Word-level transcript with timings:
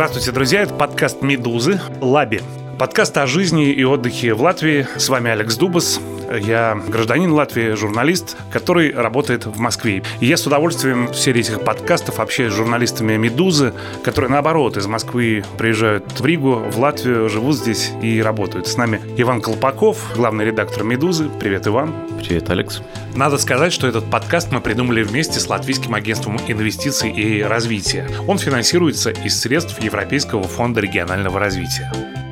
Здравствуйте, 0.00 0.32
друзья. 0.32 0.62
Это 0.62 0.72
подкаст 0.72 1.20
«Медузы» 1.20 1.78
Лаби. 2.00 2.40
Подкаст 2.78 3.18
о 3.18 3.26
жизни 3.26 3.70
и 3.70 3.84
отдыхе 3.84 4.32
в 4.32 4.40
Латвии. 4.40 4.86
С 4.96 5.10
вами 5.10 5.30
Алекс 5.30 5.56
Дубас. 5.56 6.00
Я 6.30 6.80
гражданин 6.86 7.32
Латвии, 7.32 7.74
журналист, 7.74 8.36
который 8.52 8.92
работает 8.94 9.46
в 9.46 9.58
Москве. 9.58 10.04
И 10.20 10.26
я 10.26 10.36
с 10.36 10.46
удовольствием 10.46 11.08
в 11.08 11.16
серии 11.16 11.40
этих 11.40 11.64
подкастов 11.64 12.20
общаюсь 12.20 12.52
с 12.52 12.56
журналистами 12.56 13.16
«Медузы», 13.16 13.74
которые, 14.04 14.30
наоборот, 14.30 14.76
из 14.76 14.86
Москвы 14.86 15.42
приезжают 15.58 16.20
в 16.20 16.24
Ригу, 16.24 16.54
в 16.70 16.78
Латвию, 16.78 17.28
живут 17.28 17.56
здесь 17.56 17.90
и 18.00 18.22
работают. 18.22 18.68
С 18.68 18.76
нами 18.76 19.00
Иван 19.16 19.40
Колпаков, 19.40 19.98
главный 20.14 20.44
редактор 20.44 20.84
«Медузы». 20.84 21.28
Привет, 21.40 21.66
Иван. 21.66 21.92
Привет, 22.18 22.48
Алекс. 22.48 22.80
Надо 23.16 23.36
сказать, 23.36 23.72
что 23.72 23.88
этот 23.88 24.08
подкаст 24.08 24.52
мы 24.52 24.60
придумали 24.60 25.02
вместе 25.02 25.40
с 25.40 25.48
Латвийским 25.48 25.94
агентством 25.94 26.38
инвестиций 26.46 27.10
и 27.10 27.42
развития. 27.42 28.08
Он 28.28 28.38
финансируется 28.38 29.10
из 29.10 29.40
средств 29.40 29.82
Европейского 29.82 30.44
фонда 30.44 30.80
регионального 30.80 31.40
развития. 31.40 31.90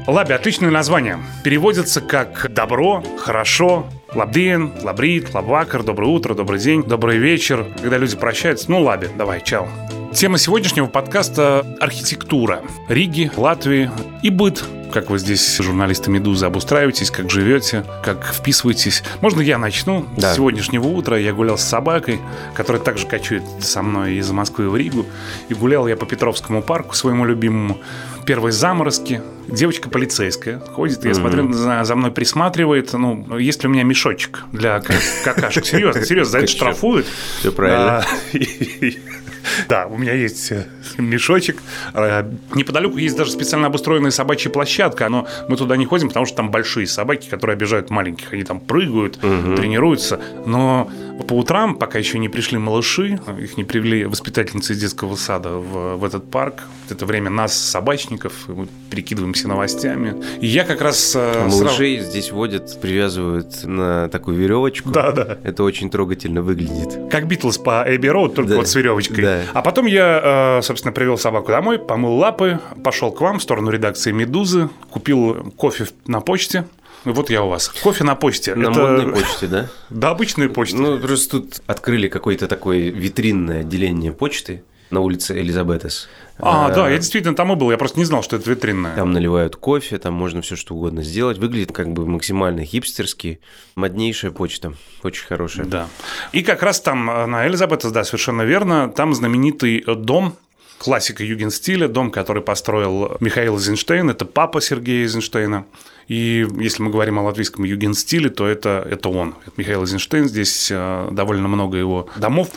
Лаби– 0.09 0.33
отличное 0.35 0.71
название. 0.71 1.19
Переводится 1.45 2.01
как 2.01 2.51
«добро», 2.51 3.05
«хорошо», 3.19 3.87
Лабдин, 4.15 4.73
лабрит, 4.83 5.35
лабвакар, 5.35 5.83
доброе 5.83 6.07
утро, 6.07 6.33
добрый 6.33 6.59
день, 6.59 6.83
добрый 6.83 7.19
вечер. 7.19 7.67
Когда 7.83 7.99
люди 7.99 8.17
прощаются, 8.17 8.71
ну, 8.71 8.81
лаби, 8.81 9.09
давай, 9.15 9.43
чао. 9.45 9.69
Тема 10.15 10.39
сегодняшнего 10.39 10.87
подкаста– 10.87 11.77
архитектура 11.81 12.63
Риги, 12.89 13.31
Латвии 13.37 13.91
и 14.23 14.31
быт. 14.31 14.65
Как 14.93 15.11
вы 15.11 15.19
здесь, 15.19 15.59
журналисты 15.59 16.11
«Медузы», 16.11 16.47
обустраиваетесь, 16.47 17.11
как 17.11 17.31
живете, 17.31 17.85
как 18.03 18.25
вписываетесь. 18.25 19.03
Можно 19.21 19.43
я 19.43 19.59
начну? 19.59 20.07
Да. 20.17 20.33
С 20.33 20.37
сегодняшнего 20.37 20.87
утра 20.87 21.19
я 21.19 21.33
гулял 21.33 21.59
с 21.59 21.63
собакой, 21.63 22.21
которая 22.55 22.83
также 22.83 23.07
кочует 23.07 23.43
со 23.61 23.83
мной 23.83 24.15
из 24.15 24.31
Москвы 24.31 24.71
в 24.71 24.77
Ригу. 24.77 25.05
И 25.49 25.55
гулял 25.55 25.87
я 25.89 25.97
по 25.97 26.07
Петровскому 26.07 26.63
парку, 26.63 26.95
своему 26.95 27.27
любимому. 27.27 27.79
Первые 28.25 28.53
заморозки. 28.53 29.21
Девочка 29.47 29.89
полицейская 29.89 30.61
ходит, 30.61 31.05
я 31.05 31.11
mm-hmm. 31.11 31.15
смотрю, 31.15 31.53
за, 31.53 31.85
за 31.85 31.95
мной 31.95 32.11
присматривает. 32.11 32.93
Ну, 32.93 33.39
есть 33.39 33.63
ли 33.63 33.69
у 33.69 33.73
меня 33.73 33.83
мешочек 33.83 34.45
для 34.53 34.81
какашек? 35.25 35.65
Серьезно, 35.65 36.05
серьезно, 36.05 36.33
за 36.33 36.39
это 36.39 36.47
штрафуют. 36.49 37.07
Все 37.41 37.53
правильно. 37.53 38.05
Да, 39.69 39.87
у 39.87 39.97
меня 39.97 40.13
есть 40.13 40.53
э, 40.53 40.67
мешочек. 40.99 41.63
Э, 41.95 42.31
неподалеку 42.55 42.99
есть 42.99 43.17
даже 43.17 43.31
специально 43.31 43.67
обустроенная 43.67 44.11
собачья 44.11 44.51
площадка, 44.51 45.09
но 45.09 45.27
мы 45.49 45.57
туда 45.57 45.77
не 45.77 45.87
ходим, 45.87 46.09
потому 46.09 46.27
что 46.27 46.37
там 46.37 46.51
большие 46.51 46.87
собаки, 46.87 47.29
которые 47.29 47.55
обижают 47.55 47.91
маленьких. 47.91 48.33
Они 48.33 48.45
там 48.45 48.61
прыгают, 48.61 49.19
угу. 49.23 49.57
тренируются. 49.57 50.21
Но 50.47 50.91
по 51.27 51.35
утрам, 51.35 51.75
пока 51.75 51.99
еще 51.99 52.19
не 52.19 52.29
пришли 52.29 52.59
малыши, 52.59 53.21
их 53.41 53.57
не 53.57 53.65
привели 53.65 54.05
воспитательницы 54.05 54.73
из 54.73 54.81
детского 54.81 55.17
сада 55.17 55.51
в, 55.51 55.97
в 55.97 56.05
этот 56.05 56.31
парк. 56.31 56.63
Это 56.91 57.07
время 57.07 57.31
нас, 57.31 57.57
собачников, 57.57 58.33
мы 58.49 58.69
перекидываемся 58.91 59.49
новостями. 59.49 60.15
И 60.41 60.47
я 60.47 60.65
как 60.65 60.81
раз... 60.81 61.15
Э, 61.17 61.47
малышей 61.49 61.97
сразу... 61.97 62.11
здесь 62.11 62.33
водят, 62.33 62.81
привязывают 62.81 63.65
на 63.65 64.09
такую 64.09 64.37
веревочку. 64.37 64.91
Да, 64.91 65.13
да. 65.13 65.39
Это 65.43 65.65
очень 65.65 65.91
трогательно 65.91 66.43
выглядит. 66.43 67.11
Как 67.11 67.27
Битлз 67.27 67.59
по 67.59 67.85
Эбби 67.87 68.09
Роуд, 68.09 68.35
только 68.35 68.51
да. 68.51 68.57
вот 68.57 68.69
с 68.69 68.75
веревочкой. 68.75 69.23
Да. 69.23 69.38
А 69.53 69.63
потом 69.63 69.87
я, 69.87 70.59
э, 70.59 70.63
собственно, 70.63 70.93
привел 70.93 71.19
собаку 71.19 71.49
домой, 71.53 71.79
помыл 71.79 72.17
лапы, 72.17 72.61
пошел 72.83 73.13
к 73.13 73.21
вам 73.21 73.39
в 73.39 73.43
сторону 73.43 73.71
редакции 73.71 74.13
«Медузы», 74.13 74.69
купил 74.91 75.53
кофе 75.57 75.87
на 76.07 76.21
почте, 76.21 76.65
вот 77.05 77.31
я 77.31 77.43
у 77.43 77.49
вас. 77.49 77.69
Кофе 77.69 78.05
на 78.05 78.15
почте. 78.15 78.55
На 78.55 78.71
это... 78.71 78.81
модной 78.81 79.13
почте, 79.13 79.47
да? 79.47 79.69
Да, 79.91 80.11
обычной 80.11 80.49
почте. 80.49 80.77
Ну, 80.77 80.99
просто 80.99 81.41
тут 81.41 81.63
открыли 81.67 82.09
какое-то 82.09 82.49
такое 82.49 82.91
витринное 82.91 83.61
отделение 83.61 84.13
почты 84.13 84.63
на 84.91 85.01
улице 85.01 85.39
Элизабетес. 85.39 86.09
А, 86.39 86.67
а, 86.67 86.75
да, 86.75 86.89
я 86.89 86.97
действительно 86.99 87.35
там 87.35 87.53
и 87.53 87.57
был, 87.57 87.71
я 87.71 87.77
просто 87.77 87.99
не 87.99 88.05
знал, 88.05 88.23
что 88.23 88.37
это 88.37 88.49
витринное. 88.49 88.95
Там 88.95 89.13
наливают 89.13 89.57
кофе, 89.57 89.99
там 89.99 90.15
можно 90.15 90.41
все 90.41 90.55
что 90.55 90.75
угодно 90.75 91.03
сделать. 91.03 91.39
Выглядит 91.39 91.73
как 91.73 91.93
бы 91.93 92.07
максимально 92.07 92.65
хипстерски. 92.65 93.41
Моднейшая 93.75 94.31
почта, 94.31 94.75
очень 95.03 95.27
хорошая. 95.27 95.67
Да. 95.67 95.89
И 96.33 96.43
как 96.43 96.63
раз 96.63 96.81
там 96.81 97.11
э, 97.11 97.27
на 97.27 97.47
Элизабетес, 97.47 97.91
да, 97.91 98.05
совершенно 98.05 98.43
верно, 98.43 98.89
там 98.89 99.15
знаменитый 99.15 99.85
дом 99.97 100.37
классика 100.79 101.25
югенстиля, 101.25 101.89
дом, 101.89 102.11
который 102.11 102.43
построил 102.43 103.17
Михаил 103.21 103.57
Эйзенштейн, 103.57 104.11
это 104.11 104.25
папа 104.25 104.61
Сергея 104.61 105.03
Эйзенштейна. 105.03 105.67
И 106.09 106.47
если 106.59 106.83
мы 106.83 106.91
говорим 106.91 107.19
о 107.19 107.23
латвийском 107.23 107.65
юген-стиле, 107.65 108.31
то 108.31 108.47
это, 108.47 108.87
это 108.91 109.11
он, 109.11 109.35
это 109.43 109.53
Михаил 109.59 109.83
Эйзенштейн. 109.83 110.27
Здесь 110.27 110.69
э, 110.71 111.09
довольно 111.13 111.49
много 111.49 111.77
его 111.77 112.09
домов. 112.17 112.49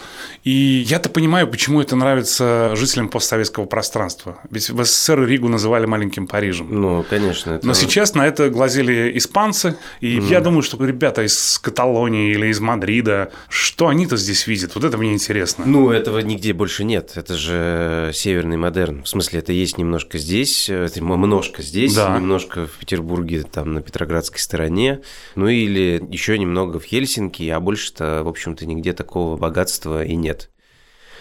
И 0.46 0.86
я-то 0.88 1.10
понимаю, 1.10 1.48
почему 1.48 1.82
это 1.82 1.98
нравится 1.98 2.72
жителям 2.76 3.10
постсоветского 3.10 3.66
пространства. 3.66 4.40
Ведь 4.50 4.70
в 4.70 4.84
СССР 4.84 5.26
Ригу 5.26 5.50
называли 5.50 5.86
маленьким 5.86 6.28
Парижем. 6.28 6.68
Ну, 6.72 7.06
конечно. 7.10 7.52
Это... 7.52 7.68
Но 7.68 7.74
сейчас 7.74 8.16
на 8.16 8.26
это 8.26 8.50
глазели 8.50 9.18
испанцы. 9.18 9.76
И 10.00 10.18
mm. 10.18 10.30
я 10.30 10.40
думаю, 10.40 10.62
что 10.62 10.84
ребята 10.84 11.24
из 11.24 11.60
Каталонии 11.60 12.32
или 12.32 12.48
из 12.48 12.62
Мадрида, 12.62 13.32
что 13.50 13.90
они-то 13.90 14.16
здесь 14.16 14.48
видят? 14.48 14.76
Вот 14.76 14.86
это 14.86 14.98
мне 14.98 15.12
интересно. 15.12 15.66
Ну, 15.66 15.92
этого 15.92 16.20
нигде 16.20 16.54
больше 16.54 16.86
нет. 16.86 17.12
Это 17.16 17.36
же 17.36 18.12
северный 18.14 18.56
модерн. 18.56 19.04
В 19.04 19.10
смысле, 19.10 19.40
это 19.40 19.52
есть 19.52 19.78
немножко 19.78 20.18
здесь, 20.18 20.70
это 20.70 21.02
немножко 21.02 21.62
здесь, 21.62 21.96
да. 21.96 22.18
немножко 22.18 22.68
в 22.68 22.78
Петербурге 22.78 23.41
там 23.44 23.74
на 23.74 23.82
Петроградской 23.82 24.40
стороне, 24.40 25.02
ну 25.36 25.48
или 25.48 26.02
еще 26.10 26.38
немного 26.38 26.80
в 26.80 26.84
Хельсинки, 26.84 27.48
а 27.50 27.60
больше-то, 27.60 28.24
в 28.24 28.28
общем-то, 28.28 28.66
нигде 28.66 28.94
такого 28.94 29.38
богатства 29.38 30.04
и 30.04 30.16
нет. 30.16 30.50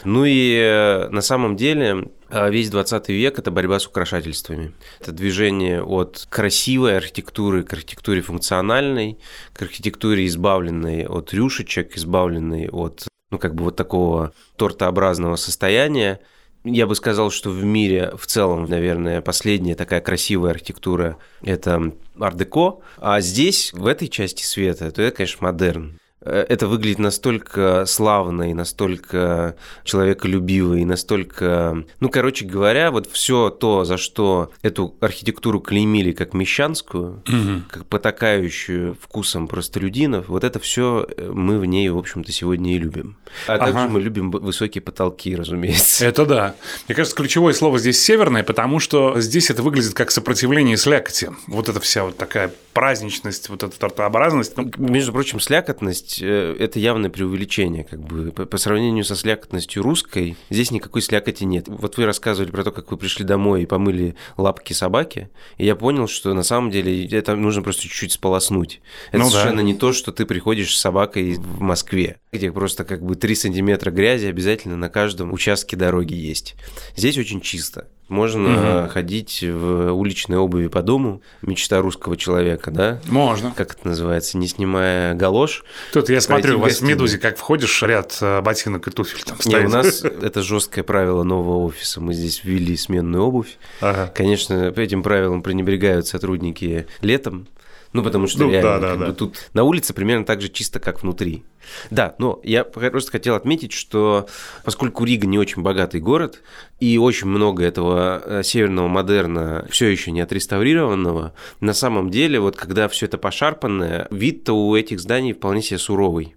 Ну 0.04 0.24
и 0.24 0.56
э, 0.56 1.08
на 1.10 1.20
самом 1.20 1.56
деле 1.56 2.10
э, 2.30 2.50
весь 2.50 2.70
20 2.70 3.08
век– 3.10 3.38
это 3.38 3.50
борьба 3.50 3.78
с 3.78 3.86
украшательствами. 3.86 4.72
Это 4.98 5.12
движение 5.12 5.82
от 5.82 6.26
красивой 6.30 6.96
архитектуры 6.96 7.62
к 7.64 7.72
архитектуре 7.72 8.22
функциональной, 8.22 9.18
к 9.52 9.62
архитектуре, 9.62 10.26
избавленной 10.26 11.06
от 11.06 11.34
рюшечек, 11.34 11.96
избавленной 11.96 12.68
от 12.68 13.08
ну, 13.30 13.38
как 13.38 13.54
бы 13.54 13.64
вот 13.64 13.76
такого 13.76 14.32
тортообразного 14.56 15.36
состояния, 15.36 16.20
я 16.64 16.86
бы 16.86 16.94
сказал, 16.94 17.30
что 17.30 17.50
в 17.50 17.64
мире 17.64 18.12
в 18.16 18.26
целом, 18.26 18.64
наверное, 18.64 19.20
последняя 19.20 19.74
такая 19.74 20.00
красивая 20.00 20.52
архитектура– 20.52 21.16
это 21.42 21.92
ар-деко, 22.18 22.80
а 22.98 23.20
здесь, 23.20 23.72
в 23.72 23.86
этой 23.86 24.08
части 24.08 24.42
света, 24.42 24.90
то 24.90 25.02
это, 25.02 25.16
конечно, 25.16 25.46
модерн. 25.46 25.98
Э, 26.22 26.44
это 26.48 26.66
выглядит 26.66 26.98
настолько 26.98 27.84
славно 27.86 28.50
и 28.50 28.54
настолько 28.54 29.56
человеколюбиво 29.84 30.74
и 30.74 30.84
настолько... 30.84 31.84
Ну, 32.00 32.08
короче 32.08 32.44
говоря, 32.44 32.90
вот 32.90 33.10
все 33.10 33.50
то, 33.50 33.84
за 33.84 33.96
что 33.96 34.52
эту 34.62 34.94
архитектуру 35.00 35.60
клеймили 35.60 36.12
как 36.12 36.34
мещанскую, 36.34 37.22
угу. 37.26 37.62
как 37.70 37.86
потакающую 37.86 38.96
вкусом 39.00 39.48
простолюдинов, 39.48 40.28
вот 40.28 40.44
это 40.44 40.58
все 40.58 41.06
э, 41.16 41.30
мы 41.32 41.58
в 41.58 41.64
ней, 41.64 41.88
в 41.88 41.98
общем-то, 41.98 42.30
сегодня 42.32 42.74
и 42.74 42.78
любим. 42.78 43.16
А 43.46 43.54
ага. 43.54 43.66
также 43.66 43.88
мы 43.88 44.00
любим 44.00 44.30
высокие 44.30 44.82
потолки, 44.82 45.34
разумеется. 45.34 46.04
Это 46.06 46.26
да. 46.26 46.54
Мне 46.88 46.94
кажется, 46.94 47.16
ключевое 47.16 47.54
слово 47.54 47.78
здесь 47.78 48.02
«северное», 48.02 48.42
потому 48.42 48.78
что 48.78 49.20
здесь 49.20 49.50
это 49.50 49.62
выглядит 49.62 49.94
как 49.94 50.10
сопротивление 50.10 50.76
слякоти. 50.76 51.30
Вот 51.46 51.68
эта 51.68 51.80
вся 51.80 52.04
вот 52.04 52.16
такая 52.16 52.52
праздничность, 52.72 53.48
вот 53.48 53.62
эта 53.62 53.78
тортообразность. 53.78 54.56
Ну, 54.56 54.70
Между 54.78 55.12
прочим, 55.12 55.40
слякотность 55.40 56.09
есть 56.10 56.22
э, 56.22 56.56
это 56.58 56.78
явное 56.78 57.10
преувеличение. 57.10 57.84
Как 57.84 58.00
бы. 58.00 58.32
по, 58.32 58.46
по 58.46 58.58
сравнению 58.58 59.04
со 59.04 59.16
слякотностью 59.16 59.82
русской, 59.82 60.36
здесь 60.50 60.70
никакой 60.70 61.02
слякоти 61.02 61.44
нет. 61.44 61.66
Вот 61.68 61.96
вы 61.96 62.06
рассказывали 62.06 62.50
про 62.50 62.64
то, 62.64 62.72
как 62.72 62.90
вы 62.90 62.96
пришли 62.96 63.24
домой 63.24 63.62
и 63.62 63.66
помыли 63.66 64.16
лапки 64.36 64.72
собаки, 64.72 65.30
и 65.58 65.66
я 65.66 65.76
понял, 65.76 66.08
что 66.08 66.34
на 66.34 66.42
самом 66.42 66.70
деле 66.70 67.06
это 67.06 67.36
нужно 67.36 67.62
просто 67.62 67.82
чуть-чуть 67.82 68.12
сполоснуть. 68.12 68.80
Это 69.10 69.18
ну, 69.18 69.30
совершенно 69.30 69.58
да. 69.58 69.62
не 69.62 69.74
то, 69.74 69.92
что 69.92 70.12
ты 70.12 70.26
приходишь 70.26 70.76
с 70.76 70.80
собакой 70.80 71.34
в 71.34 71.60
Москве, 71.60 72.18
где 72.32 72.52
просто 72.52 72.84
как 72.84 73.02
бы 73.02 73.14
3 73.14 73.34
сантиметра 73.34 73.90
грязи 73.90 74.26
обязательно 74.26 74.76
на 74.76 74.88
каждом 74.88 75.32
участке 75.32 75.76
дороги 75.76 76.14
есть. 76.14 76.56
Здесь 76.96 77.18
очень 77.18 77.40
чисто. 77.40 77.88
Можно 78.10 78.82
угу. 78.82 78.88
ходить 78.90 79.40
в 79.40 79.92
уличной 79.92 80.36
обуви 80.36 80.66
по 80.66 80.82
дому, 80.82 81.22
мечта 81.42 81.80
русского 81.80 82.16
человека, 82.16 82.72
да? 82.72 83.00
Можно. 83.06 83.52
Как 83.56 83.74
это 83.74 83.86
называется, 83.86 84.36
не 84.36 84.48
снимая 84.48 85.14
галош. 85.14 85.62
Тут 85.92 86.10
я 86.10 86.20
смотрю, 86.20 86.58
у 86.58 86.60
вас 86.60 86.80
в 86.80 86.82
«Медузе» 86.82 87.18
как 87.18 87.38
входишь, 87.38 87.82
ряд 87.84 88.18
э, 88.20 88.40
ботинок 88.40 88.88
и 88.88 88.90
туфель 88.90 89.22
там 89.22 89.40
стоит. 89.40 89.60
Не, 89.62 89.66
у 89.66 89.68
нас 89.68 90.02
это 90.22 90.42
жесткое 90.42 90.82
правило 90.82 91.22
нового 91.22 91.64
офиса. 91.64 92.00
Мы 92.00 92.12
здесь 92.12 92.42
ввели 92.42 92.76
сменную 92.76 93.22
обувь. 93.22 93.58
Ага. 93.80 94.12
Конечно, 94.12 94.74
этим 94.76 95.04
правилам 95.04 95.44
пренебрегают 95.44 96.08
сотрудники 96.08 96.88
летом, 97.02 97.46
ну, 97.92 98.02
потому 98.02 98.26
что 98.28 98.44
ну, 98.44 98.50
реально, 98.50 98.80
да, 98.80 98.96
да, 98.96 99.06
да. 99.06 99.12
тут 99.12 99.50
на 99.52 99.64
улице 99.64 99.92
примерно 99.92 100.24
так 100.24 100.40
же 100.40 100.48
чисто, 100.48 100.78
как 100.78 101.02
внутри. 101.02 101.42
Да, 101.90 102.14
но 102.18 102.40
я 102.44 102.64
просто 102.64 103.12
хотел 103.12 103.34
отметить, 103.34 103.72
что 103.72 104.28
поскольку 104.64 105.04
Рига 105.04 105.26
не 105.26 105.38
очень 105.38 105.62
богатый 105.62 106.00
город, 106.00 106.40
и 106.78 106.98
очень 106.98 107.26
много 107.26 107.64
этого 107.64 108.22
э, 108.24 108.42
северного 108.44 108.88
модерна 108.88 109.66
все 109.70 109.88
еще 109.88 110.12
не 110.12 110.20
отреставрированного, 110.20 111.34
на 111.60 111.72
самом 111.72 112.10
деле, 112.10 112.38
вот 112.40 112.56
когда 112.56 112.88
все 112.88 113.06
это 113.06 113.18
пошарпанное, 113.18 114.06
вид-то 114.10 114.52
у 114.52 114.76
этих 114.76 115.00
зданий 115.00 115.32
вполне 115.32 115.62
себе 115.62 115.78
суровый. 115.78 116.34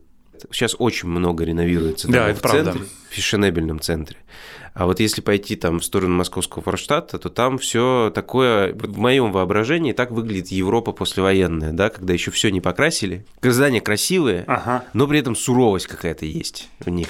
Сейчас 0.52 0.76
очень 0.78 1.08
много 1.08 1.46
реновируется 1.46 2.08
да, 2.10 2.30
это 2.30 2.40
в 2.40 2.52
центре, 2.52 2.64
правда. 2.64 2.86
в 3.10 3.14
фешенебельном 3.14 3.80
центре. 3.80 4.18
А 4.74 4.86
вот 4.86 5.00
если 5.00 5.22
пойти 5.22 5.56
там 5.56 5.80
в 5.80 5.84
сторону 5.84 6.16
московского 6.16 6.64
Форштадта, 6.64 7.20
то 7.20 7.30
там 7.30 7.58
все 7.58 8.12
такое, 8.14 8.74
в 8.74 8.98
моем 8.98 9.32
воображении, 9.32 9.94
так 9.94 10.12
выглядит 10.12 10.48
Европа 10.48 10.92
послевоенная, 10.92 11.74
да, 11.74 11.90
когда 11.90 12.14
еще 12.14 12.32
все 12.32 12.50
не 12.50 12.60
покрасили. 12.60 13.26
Здания 13.42 13.82
красивые, 13.82 14.46
ага. 14.48 14.84
но 14.94 15.08
при 15.08 15.20
этом 15.20 15.36
суровость 15.36 15.88
какая-то 15.88 16.26
есть 16.26 16.70
в 16.80 16.90
них. 16.90 17.10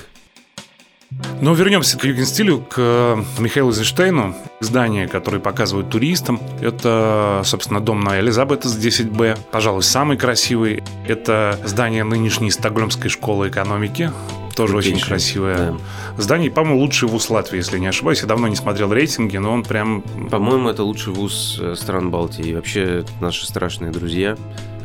Но 1.41 1.53
вернемся 1.53 1.97
к 1.97 2.05
югенстилю, 2.05 2.65
к 2.69 3.23
Михаилу 3.39 3.69
Эйзенштейну. 3.69 4.35
Здание, 4.59 5.07
которое 5.07 5.39
показывают 5.39 5.89
туристам, 5.89 6.41
это, 6.61 7.41
собственно, 7.45 7.79
дом 7.79 7.99
на 7.99 8.19
Элизабет 8.19 8.63
с 8.63 8.77
10Б. 8.77 9.37
Пожалуй, 9.51 9.83
самый 9.83 10.17
красивый. 10.17 10.83
Это 11.07 11.59
здание 11.63 12.03
нынешней 12.03 12.49
Стокгольмской 12.49 13.09
школы 13.09 13.49
экономики. 13.49 14.11
Тоже 14.55 14.73
Крутейший. 14.73 14.97
очень 14.97 15.07
красивое 15.07 15.71
да. 16.17 16.21
здание. 16.21 16.51
По-моему, 16.51 16.79
лучший 16.79 17.09
вуз 17.09 17.29
Латвии, 17.29 17.57
если 17.57 17.79
не 17.79 17.87
ошибаюсь. 17.87 18.21
Я 18.21 18.27
давно 18.27 18.47
не 18.47 18.55
смотрел 18.55 18.93
рейтинги, 18.93 19.37
но 19.37 19.51
он 19.51 19.63
прям... 19.63 20.03
По-моему, 20.29 20.69
это 20.69 20.83
лучший 20.83 21.13
вуз 21.13 21.57
э, 21.59 21.75
стран 21.75 22.11
Балтии. 22.11 22.49
И 22.49 22.53
вообще, 22.53 23.03
наши 23.19 23.45
страшные 23.47 23.91
друзья. 23.91 24.37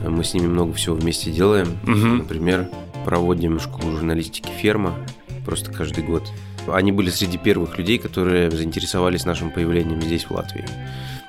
Мы 0.06 0.24
с 0.24 0.32
ними 0.32 0.46
много 0.46 0.72
всего 0.74 0.94
вместе 0.94 1.30
делаем. 1.30 1.78
Угу. 1.82 2.22
Например, 2.22 2.68
проводим 3.04 3.58
школу 3.60 3.92
журналистики 3.92 4.50
«Ферма» 4.60 4.94
просто 5.44 5.72
каждый 5.72 6.04
год. 6.04 6.30
Они 6.66 6.92
были 6.92 7.10
среди 7.10 7.38
первых 7.38 7.78
людей, 7.78 7.98
которые 7.98 8.50
заинтересовались 8.50 9.24
нашим 9.24 9.50
появлением 9.50 10.02
здесь, 10.02 10.24
в 10.24 10.30
Латвии. 10.30 10.66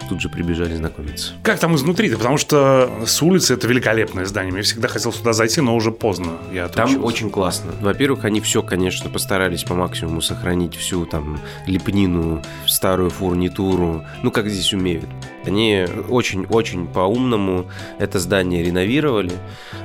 Тут 0.07 0.21
же 0.21 0.29
прибежали 0.29 0.75
знакомиться. 0.75 1.33
Как 1.43 1.59
там 1.59 1.75
изнутри-то? 1.75 2.17
Потому 2.17 2.37
что 2.37 2.89
с 3.05 3.21
улицы 3.21 3.53
это 3.53 3.67
великолепное 3.67 4.25
здание. 4.25 4.55
Я 4.55 4.63
всегда 4.63 4.87
хотел 4.87 5.11
сюда 5.11 5.33
зайти, 5.33 5.61
но 5.61 5.75
уже 5.75 5.91
поздно. 5.91 6.37
Я 6.53 6.67
там 6.67 7.03
очень 7.03 7.29
классно. 7.29 7.71
Во-первых, 7.81 8.25
они 8.25 8.41
все, 8.41 8.63
конечно, 8.63 9.09
постарались 9.09 9.63
по 9.63 9.75
максимуму 9.75 10.21
сохранить 10.21 10.75
всю 10.75 11.05
там 11.05 11.39
лепнину, 11.67 12.41
старую 12.65 13.09
фурнитуру. 13.09 14.05
Ну, 14.23 14.31
как 14.31 14.49
здесь 14.49 14.73
умеют. 14.73 15.09
Они 15.45 15.85
очень-очень 16.09 16.87
по-умному 16.87 17.69
это 17.99 18.19
здание 18.19 18.63
реновировали. 18.63 19.33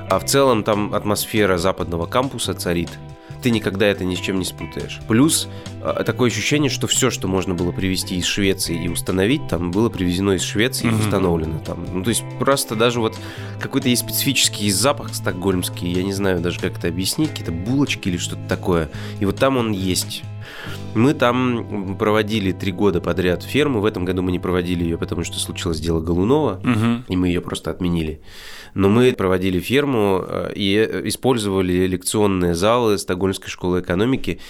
А 0.08 0.18
в 0.18 0.24
целом 0.24 0.64
там 0.64 0.94
атмосфера 0.94 1.58
западного 1.58 2.06
кампуса 2.06 2.54
царит 2.54 2.90
ты 3.44 3.50
никогда 3.50 3.86
это 3.86 4.06
ни 4.06 4.14
с 4.14 4.20
чем 4.20 4.38
не 4.38 4.44
спутаешь. 4.46 5.00
Плюс 5.06 5.48
а, 5.82 6.02
такое 6.02 6.30
ощущение, 6.30 6.70
что 6.70 6.86
все, 6.86 7.10
что 7.10 7.28
можно 7.28 7.54
было 7.54 7.72
привезти 7.72 8.16
из 8.16 8.24
Швеции 8.24 8.84
и 8.84 8.88
установить, 8.88 9.48
там 9.48 9.70
было 9.70 9.90
привезено 9.90 10.30
из 10.30 10.42
Швеции 10.42 10.88
mm-hmm. 10.88 10.92
и 10.92 11.00
установлено 11.00 11.58
там. 11.58 11.84
Ну, 11.92 12.02
то 12.02 12.08
есть 12.08 12.24
просто 12.38 12.74
даже 12.74 13.00
вот 13.00 13.18
какой-то 13.60 13.90
есть 13.90 14.00
специфический 14.00 14.70
запах 14.70 15.14
стокгольмский, 15.14 15.92
я 15.92 16.02
не 16.02 16.14
знаю 16.14 16.40
даже, 16.40 16.58
как 16.58 16.78
это 16.78 16.88
объяснить, 16.88 17.30
какие-то 17.30 17.52
булочки 17.52 18.08
или 18.08 18.16
что-то 18.16 18.48
такое. 18.48 18.88
И 19.20 19.26
вот 19.26 19.36
там 19.36 19.58
он 19.58 19.72
есть. 19.72 20.22
Мы 20.94 21.14
там 21.14 21.96
проводили 21.98 22.52
три 22.52 22.72
года 22.72 23.00
подряд 23.00 23.42
ферму. 23.42 23.80
В 23.80 23.84
этом 23.84 24.04
году 24.04 24.22
мы 24.22 24.32
не 24.32 24.38
проводили 24.38 24.84
ее, 24.84 24.98
потому 24.98 25.24
что 25.24 25.38
случилось 25.38 25.80
дело 25.80 26.00
Голунова, 26.00 26.60
угу. 26.62 27.04
и 27.08 27.16
мы 27.16 27.28
ее 27.28 27.40
просто 27.40 27.70
отменили. 27.70 28.20
Но 28.74 28.88
мы 28.88 29.12
проводили 29.12 29.60
ферму 29.60 30.24
э, 30.26 30.52
и 30.54 30.74
использовали 31.04 31.86
лекционные 31.86 32.54
залы 32.54 32.98
Стокгольмской 32.98 33.48
школы 33.48 33.80
экономики. 33.80 34.40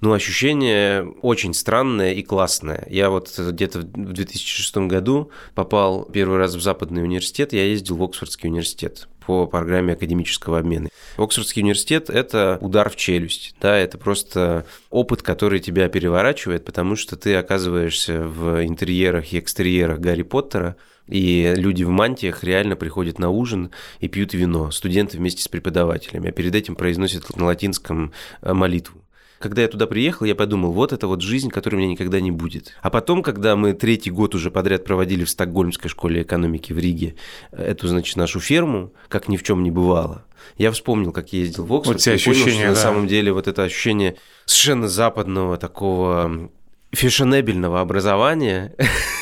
Ну, 0.00 0.12
ощущение 0.12 1.08
очень 1.22 1.54
странное 1.54 2.12
и 2.12 2.22
классное. 2.22 2.86
Я 2.90 3.08
вот 3.08 3.32
где-то 3.38 3.80
в 3.80 4.12
2006 4.12 4.76
году 4.88 5.30
попал 5.54 6.04
первый 6.04 6.38
раз 6.38 6.54
в 6.54 6.60
Западный 6.60 7.02
университет, 7.02 7.52
я 7.52 7.64
ездил 7.64 7.96
в 7.96 8.02
Оксфордский 8.02 8.48
университет 8.48 9.08
по 9.26 9.46
программе 9.46 9.94
академического 9.94 10.58
обмена. 10.58 10.88
Оксфордский 11.16 11.62
университет– 11.62 12.10
это 12.10 12.58
удар 12.60 12.90
в 12.90 12.96
челюсть, 12.96 13.56
да, 13.60 13.76
это 13.76 13.98
просто 13.98 14.66
опыт, 14.90 15.22
который 15.22 15.60
тебя 15.60 15.88
переворачивает, 15.88 16.64
потому 16.64 16.94
что 16.94 17.16
ты 17.16 17.34
оказываешься 17.34 18.22
в 18.22 18.64
интерьерах 18.64 19.32
и 19.32 19.38
экстерьерах 19.38 19.98
Гарри 19.98 20.22
Поттера, 20.22 20.76
и 21.08 21.54
люди 21.56 21.84
в 21.84 21.88
мантиях 21.88 22.44
реально 22.44 22.76
приходят 22.76 23.18
на 23.18 23.30
ужин 23.30 23.70
и 24.00 24.08
пьют 24.08 24.34
вино, 24.34 24.70
студенты 24.70 25.16
вместе 25.18 25.42
с 25.42 25.48
преподавателями, 25.48 26.28
а 26.28 26.32
перед 26.32 26.54
этим 26.54 26.76
произносят 26.76 27.34
на 27.36 27.46
латинском 27.46 28.12
молитву. 28.42 29.00
Когда 29.38 29.62
я 29.62 29.68
туда 29.68 29.86
приехал, 29.86 30.24
я 30.24 30.34
подумал, 30.34 30.72
вот 30.72 30.92
это 30.92 31.06
вот 31.06 31.20
жизнь, 31.20 31.50
которой 31.50 31.76
у 31.76 31.78
меня 31.78 31.88
никогда 31.88 32.20
не 32.20 32.30
будет. 32.30 32.74
А 32.80 32.90
потом, 32.90 33.22
когда 33.22 33.54
мы 33.54 33.74
третий 33.74 34.10
год 34.10 34.34
уже 34.34 34.50
подряд 34.50 34.84
проводили 34.84 35.24
в 35.24 35.30
Стокгольмской 35.30 35.90
школе 35.90 36.22
экономики 36.22 36.72
в 36.72 36.78
Риге 36.78 37.16
эту, 37.52 37.88
значит, 37.88 38.16
нашу 38.16 38.40
ферму, 38.40 38.92
как 39.08 39.28
ни 39.28 39.36
в 39.36 39.42
чем 39.42 39.62
не 39.62 39.70
бывало, 39.70 40.24
я 40.56 40.70
вспомнил, 40.70 41.12
как 41.12 41.32
я 41.32 41.40
ездил 41.40 41.64
в 41.64 41.74
Оксфорд, 41.74 42.04
вот 42.04 42.14
и 42.14 42.24
понял, 42.24 42.46
что 42.48 42.62
да. 42.62 42.68
на 42.68 42.74
самом 42.76 43.06
деле 43.06 43.32
вот 43.32 43.46
это 43.46 43.62
ощущение 43.62 44.16
совершенно 44.46 44.88
западного 44.88 45.58
такого 45.58 46.50
фешенебельного 46.92 47.80
образования, 47.80 48.74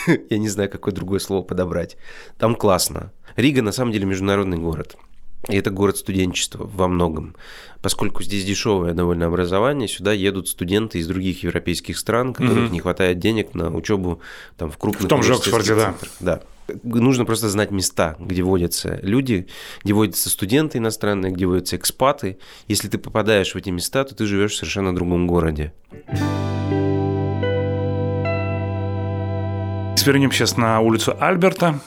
я 0.30 0.38
не 0.38 0.48
знаю, 0.48 0.70
какое 0.70 0.94
другое 0.94 1.18
слово 1.18 1.42
подобрать, 1.42 1.96
там 2.38 2.54
классно. 2.54 3.12
Рига 3.36 3.62
на 3.62 3.72
самом 3.72 3.90
деле 3.90 4.06
международный 4.06 4.58
город. 4.58 4.96
И 5.48 5.56
это 5.56 5.70
город 5.70 5.96
студенчества 5.96 6.68
во 6.72 6.88
многом. 6.88 7.36
Поскольку 7.82 8.22
здесь 8.22 8.44
дешевое 8.44 8.94
довольно 8.94 9.26
образование, 9.26 9.88
сюда 9.88 10.12
едут 10.12 10.48
студенты 10.48 10.98
из 10.98 11.06
других 11.06 11.42
европейских 11.42 11.98
стран, 11.98 12.32
которых 12.32 12.70
mm-hmm. 12.70 12.72
не 12.72 12.80
хватает 12.80 13.18
денег 13.18 13.54
на 13.54 13.74
учебу 13.74 14.20
там, 14.56 14.70
в 14.70 14.78
крупных 14.78 15.04
В 15.04 15.08
том 15.08 15.22
же 15.22 15.34
Оксфорде, 15.34 15.74
да. 15.74 15.94
Да. 16.20 16.40
Нужно 16.82 17.26
просто 17.26 17.50
знать 17.50 17.70
места, 17.70 18.16
где 18.18 18.42
водятся 18.42 18.98
люди, 19.02 19.48
где 19.82 19.92
водятся 19.92 20.30
студенты 20.30 20.78
иностранные, 20.78 21.30
где 21.30 21.44
водятся 21.44 21.76
экспаты. 21.76 22.38
Если 22.68 22.88
ты 22.88 22.96
попадаешь 22.96 23.52
в 23.54 23.56
эти 23.56 23.68
места, 23.68 24.04
то 24.04 24.14
ты 24.14 24.24
живешь 24.24 24.52
в 24.52 24.56
совершенно 24.56 24.94
другом 24.94 25.26
городе. 25.26 25.74
Свернем 30.04 30.30
сейчас 30.32 30.58
на 30.58 30.80
улицу 30.80 31.16
Альберта, 31.18 31.80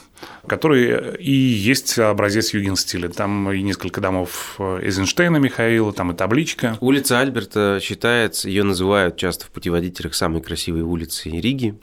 который 0.48 1.18
и 1.18 1.32
есть 1.32 2.00
образец 2.00 2.52
юген-стиля. 2.52 3.10
Там 3.10 3.52
и 3.52 3.62
несколько 3.62 4.02
домов 4.02 4.56
Эйзенштейна 4.58 5.38
Михаила, 5.38 5.94
там 5.94 6.12
и 6.12 6.16
табличка. 6.16 6.80
Улица 6.82 7.20
Альберта 7.20 7.78
считается, 7.80 8.50
ее 8.50 8.64
называют 8.64 9.18
часто 9.18 9.46
в 9.46 9.52
путеводителях 9.52 10.16
самой 10.16 10.42
красивой 10.42 10.82
улицей 10.82 11.40
Риги. 11.40 11.80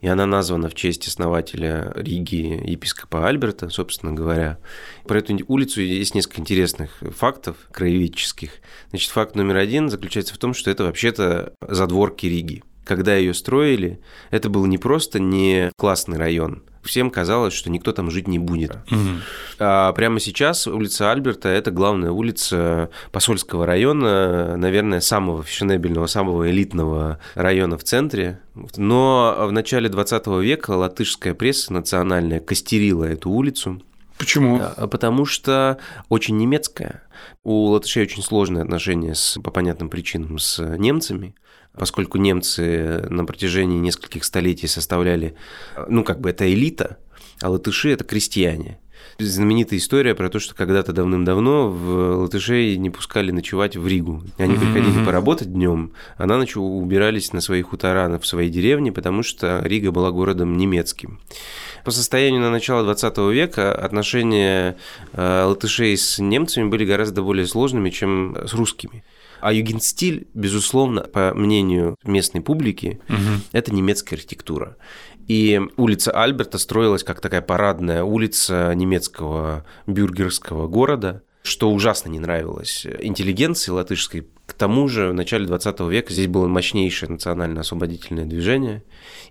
И 0.00 0.08
она 0.08 0.24
названа 0.24 0.70
в 0.70 0.74
честь 0.74 1.06
основателя 1.06 1.92
Риги, 1.94 2.62
епископа 2.64 3.28
Альберта, 3.28 3.68
собственно 3.68 4.14
говоря. 4.14 4.56
Про 5.06 5.18
эту 5.18 5.38
улицу 5.48 5.82
есть 5.82 6.14
несколько 6.14 6.40
интересных 6.40 7.02
фактов 7.14 7.56
краеведческих. 7.70 8.52
Значит, 8.88 9.10
факт 9.10 9.36
номер 9.36 9.56
один 9.56 9.90
заключается 9.90 10.32
в 10.32 10.38
том, 10.38 10.54
что 10.54 10.70
это 10.70 10.84
вообще-то 10.84 11.52
задворки 11.60 12.24
Риги 12.24 12.62
когда 12.84 13.16
ее 13.16 13.34
строили, 13.34 14.00
это 14.30 14.50
был 14.50 14.66
не 14.66 14.78
просто 14.78 15.18
не 15.18 15.70
классный 15.76 16.18
район. 16.18 16.62
Всем 16.82 17.10
казалось, 17.10 17.54
что 17.54 17.70
никто 17.70 17.92
там 17.92 18.10
жить 18.10 18.28
не 18.28 18.38
будет. 18.38 18.76
Угу. 18.90 19.10
А 19.58 19.92
прямо 19.92 20.20
сейчас 20.20 20.66
улица 20.66 21.10
Альберта– 21.10 21.48
это 21.50 21.70
главная 21.70 22.10
улица 22.10 22.90
посольского 23.10 23.64
района, 23.64 24.56
наверное, 24.58 25.00
самого 25.00 25.42
фешенебельного, 25.42 26.06
самого 26.06 26.50
элитного 26.50 27.20
района 27.34 27.78
в 27.78 27.84
центре. 27.84 28.40
Но 28.76 29.34
в 29.48 29.52
начале 29.52 29.88
20 29.88 30.26
века 30.42 30.72
латышская 30.72 31.32
пресса 31.32 31.72
национальная 31.72 32.40
костерила 32.40 33.04
эту 33.04 33.30
улицу. 33.30 33.80
Почему? 34.18 34.60
А, 34.60 34.86
потому 34.86 35.24
что 35.24 35.78
очень 36.10 36.36
немецкая. 36.36 37.02
У 37.42 37.66
латышей 37.68 38.02
очень 38.02 38.22
сложные 38.22 38.62
отношения 38.62 39.14
с, 39.14 39.38
по 39.42 39.50
понятным 39.50 39.88
причинам 39.88 40.38
с 40.38 40.62
немцами 40.76 41.34
поскольку 41.76 42.18
немцы 42.18 43.06
на 43.08 43.24
протяжении 43.24 43.78
нескольких 43.78 44.24
столетий 44.24 44.66
составляли, 44.66 45.34
ну, 45.88 46.04
как 46.04 46.20
бы 46.20 46.30
это 46.30 46.52
элита, 46.52 46.98
а 47.40 47.50
латыши– 47.50 47.90
это 47.92 48.04
крестьяне. 48.04 48.78
Знаменитая 49.18 49.78
история 49.78 50.14
про 50.14 50.28
то, 50.28 50.40
что 50.40 50.54
когда-то 50.54 50.92
давным-давно 50.92 51.68
в 51.68 52.22
латышей 52.22 52.76
не 52.76 52.90
пускали 52.90 53.30
ночевать 53.30 53.76
в 53.76 53.86
Ригу. 53.86 54.22
Они 54.38 54.56
приходили 54.56 55.04
поработать 55.04 55.52
днем, 55.52 55.92
а 56.16 56.26
на 56.26 56.36
ночь 56.36 56.56
убирались 56.56 57.32
на 57.32 57.40
своих 57.40 57.68
хутора 57.68 58.18
в 58.18 58.26
своей 58.26 58.50
деревне, 58.50 58.90
потому 58.90 59.22
что 59.22 59.60
Рига 59.62 59.92
была 59.92 60.10
городом 60.10 60.56
немецким. 60.56 61.20
По 61.84 61.90
состоянию 61.90 62.40
на 62.40 62.50
начало 62.50 62.82
20 62.82 63.18
века 63.32 63.74
отношения 63.74 64.76
э, 65.12 65.44
латышей 65.44 65.96
с 65.96 66.18
немцами 66.18 66.68
были 66.68 66.84
гораздо 66.84 67.22
более 67.22 67.46
сложными, 67.46 67.90
чем 67.90 68.36
с 68.46 68.54
русскими. 68.54 69.04
А 69.44 69.52
югенстиль, 69.52 70.26
безусловно, 70.32 71.02
по 71.02 71.34
мнению 71.34 71.96
местной 72.02 72.40
публики, 72.40 72.98
угу. 73.10 73.42
это 73.52 73.74
немецкая 73.74 74.16
архитектура. 74.16 74.78
И 75.28 75.60
улица 75.76 76.12
Альберта 76.12 76.56
строилась 76.56 77.04
как 77.04 77.20
такая 77.20 77.42
парадная 77.42 78.04
улица 78.04 78.72
немецкого 78.74 79.66
бюргерского 79.86 80.66
города, 80.66 81.24
что 81.42 81.70
ужасно 81.70 82.08
не 82.08 82.20
нравилось 82.20 82.86
интеллигенции 83.00 83.70
латышской, 83.70 84.26
тому 84.56 84.88
же 84.88 85.08
в 85.08 85.14
начале 85.14 85.46
20 85.46 85.80
века 85.80 86.12
здесь 86.12 86.26
было 86.26 86.46
мощнейшее 86.46 87.10
национально-освободительное 87.10 88.24
движение, 88.24 88.82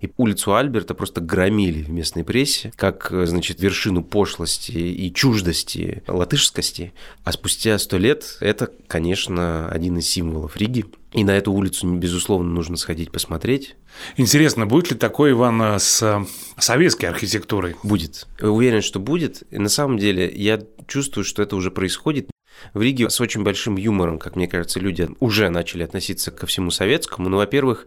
и 0.02 0.12
улицу 0.18 0.56
Альберта 0.56 0.94
просто 0.94 1.22
громили 1.22 1.84
в 1.84 1.90
местной 1.90 2.24
прессе, 2.24 2.72
как, 2.76 3.10
значит, 3.12 3.62
вершину 3.62 4.04
пошлости 4.04 4.72
и 4.72 5.14
чуждости, 5.14 6.04
латышскости. 6.08 6.94
А 7.24 7.32
спустя 7.32 7.78
сто 7.80 7.98
лет 7.98 8.38
это, 8.40 8.70
конечно, 8.88 9.70
один 9.70 9.98
из 9.98 10.08
символов 10.08 10.58
Риги. 10.58 10.86
И 11.14 11.24
на 11.24 11.38
эту 11.38 11.52
улицу, 11.52 11.94
безусловно, 11.94 12.50
нужно 12.50 12.76
сходить 12.76 13.12
посмотреть. 13.12 13.76
Интересно, 14.18 14.66
будет 14.66 14.92
ли 14.92 14.98
такой, 14.98 15.32
Иван, 15.32 15.80
с 15.80 16.26
советской 16.58 17.06
архитектурой? 17.06 17.76
Будет. 17.84 18.28
Уверен, 18.42 18.82
что 18.82 19.00
будет. 19.00 19.44
И 19.52 19.60
на 19.60 19.70
самом 19.70 20.00
деле 20.00 20.32
я 20.36 20.60
чувствую, 20.88 21.24
что 21.24 21.44
это 21.44 21.56
уже 21.56 21.70
происходит. 21.70 22.33
В 22.74 22.82
Риге 22.82 23.10
с 23.10 23.20
очень 23.22 23.44
большим 23.44 23.78
юмором, 23.78 24.20
как 24.20 24.36
мне 24.36 24.48
кажется, 24.48 24.80
люди 24.80 25.10
уже 25.20 25.50
начали 25.50 25.84
относиться 25.84 26.32
ко 26.32 26.46
всему 26.46 26.72
советскому. 26.72 27.30
Ну, 27.30 27.38
во-первых, 27.38 27.86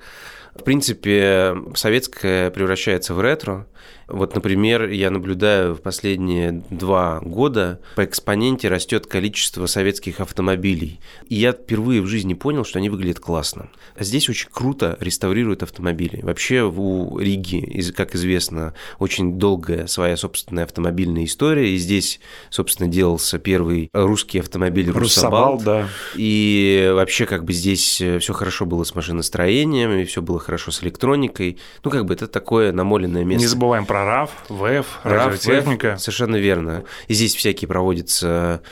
в 0.55 0.65
принципе, 0.65 1.55
советское 1.75 2.51
превращается 2.51 3.15
в 3.15 3.21
ретро. 3.21 3.67
Вот, 4.09 4.35
например, 4.35 4.89
я 4.89 5.11
наблюдаю 5.11 5.75
в 5.75 5.81
последние 5.81 6.63
два 6.71 7.21
года 7.21 7.81
по 7.97 8.05
экспоненте 8.05 8.69
растет 8.69 9.07
количество 9.07 9.67
советских 9.67 10.21
автомобилей. 10.21 11.01
И 11.29 11.35
я 11.35 11.53
впервые 11.53 12.01
в 12.01 12.07
жизни 12.07 12.35
понял, 12.35 12.65
что 12.65 12.79
они 12.79 12.89
выглядят 12.89 13.19
классно. 13.19 13.69
А 13.97 14.05
здесь 14.05 14.29
очень 14.29 14.49
круто 14.51 14.97
реставрируют 15.01 15.63
автомобили. 15.63 16.21
Вообще 16.23 16.63
у 16.63 17.19
Риги, 17.19 17.83
как 17.97 18.15
известно, 18.15 18.75
очень 18.99 19.39
долгая 19.39 19.87
своя 19.87 20.17
собственная 20.17 20.65
автомобильная 20.65 21.25
история. 21.25 21.75
И 21.75 21.77
здесь, 21.77 22.21
собственно, 22.51 22.89
делался 22.89 23.39
первый 23.39 23.91
русский 23.93 24.39
автомобиль 24.39 24.91
Руссобалт. 24.91 25.65
да. 25.65 25.89
И 26.15 26.91
вообще 26.95 27.27
как 27.27 27.45
бы 27.45 27.53
здесь 27.53 28.03
все 28.21 28.33
хорошо 28.33 28.67
было 28.67 28.85
с 28.85 28.95
машиностроением, 28.95 29.91
и 29.93 30.05
все 30.05 30.23
было 30.23 30.39
хорошо 30.39 30.71
с 30.71 30.83
электроникой. 30.83 31.59
Ну, 31.83 31.91
как 31.91 32.05
бы 32.05 32.15
это 32.15 32.29
такое 32.29 32.73
намоленное 32.73 33.25
место. 33.25 33.43
Не 33.43 33.49
забываем 33.49 33.85
про 33.85 33.96
РАФ, 34.05 34.31
ВЭФ, 34.49 34.87
радиотехника. 35.03 35.93
ВЭФ, 35.93 36.01
совершенно 36.01 36.37
верно. 36.37 36.85
И 37.09 37.15
здесь 37.15 37.35
всякие 37.35 37.69
проводятся 37.69 38.63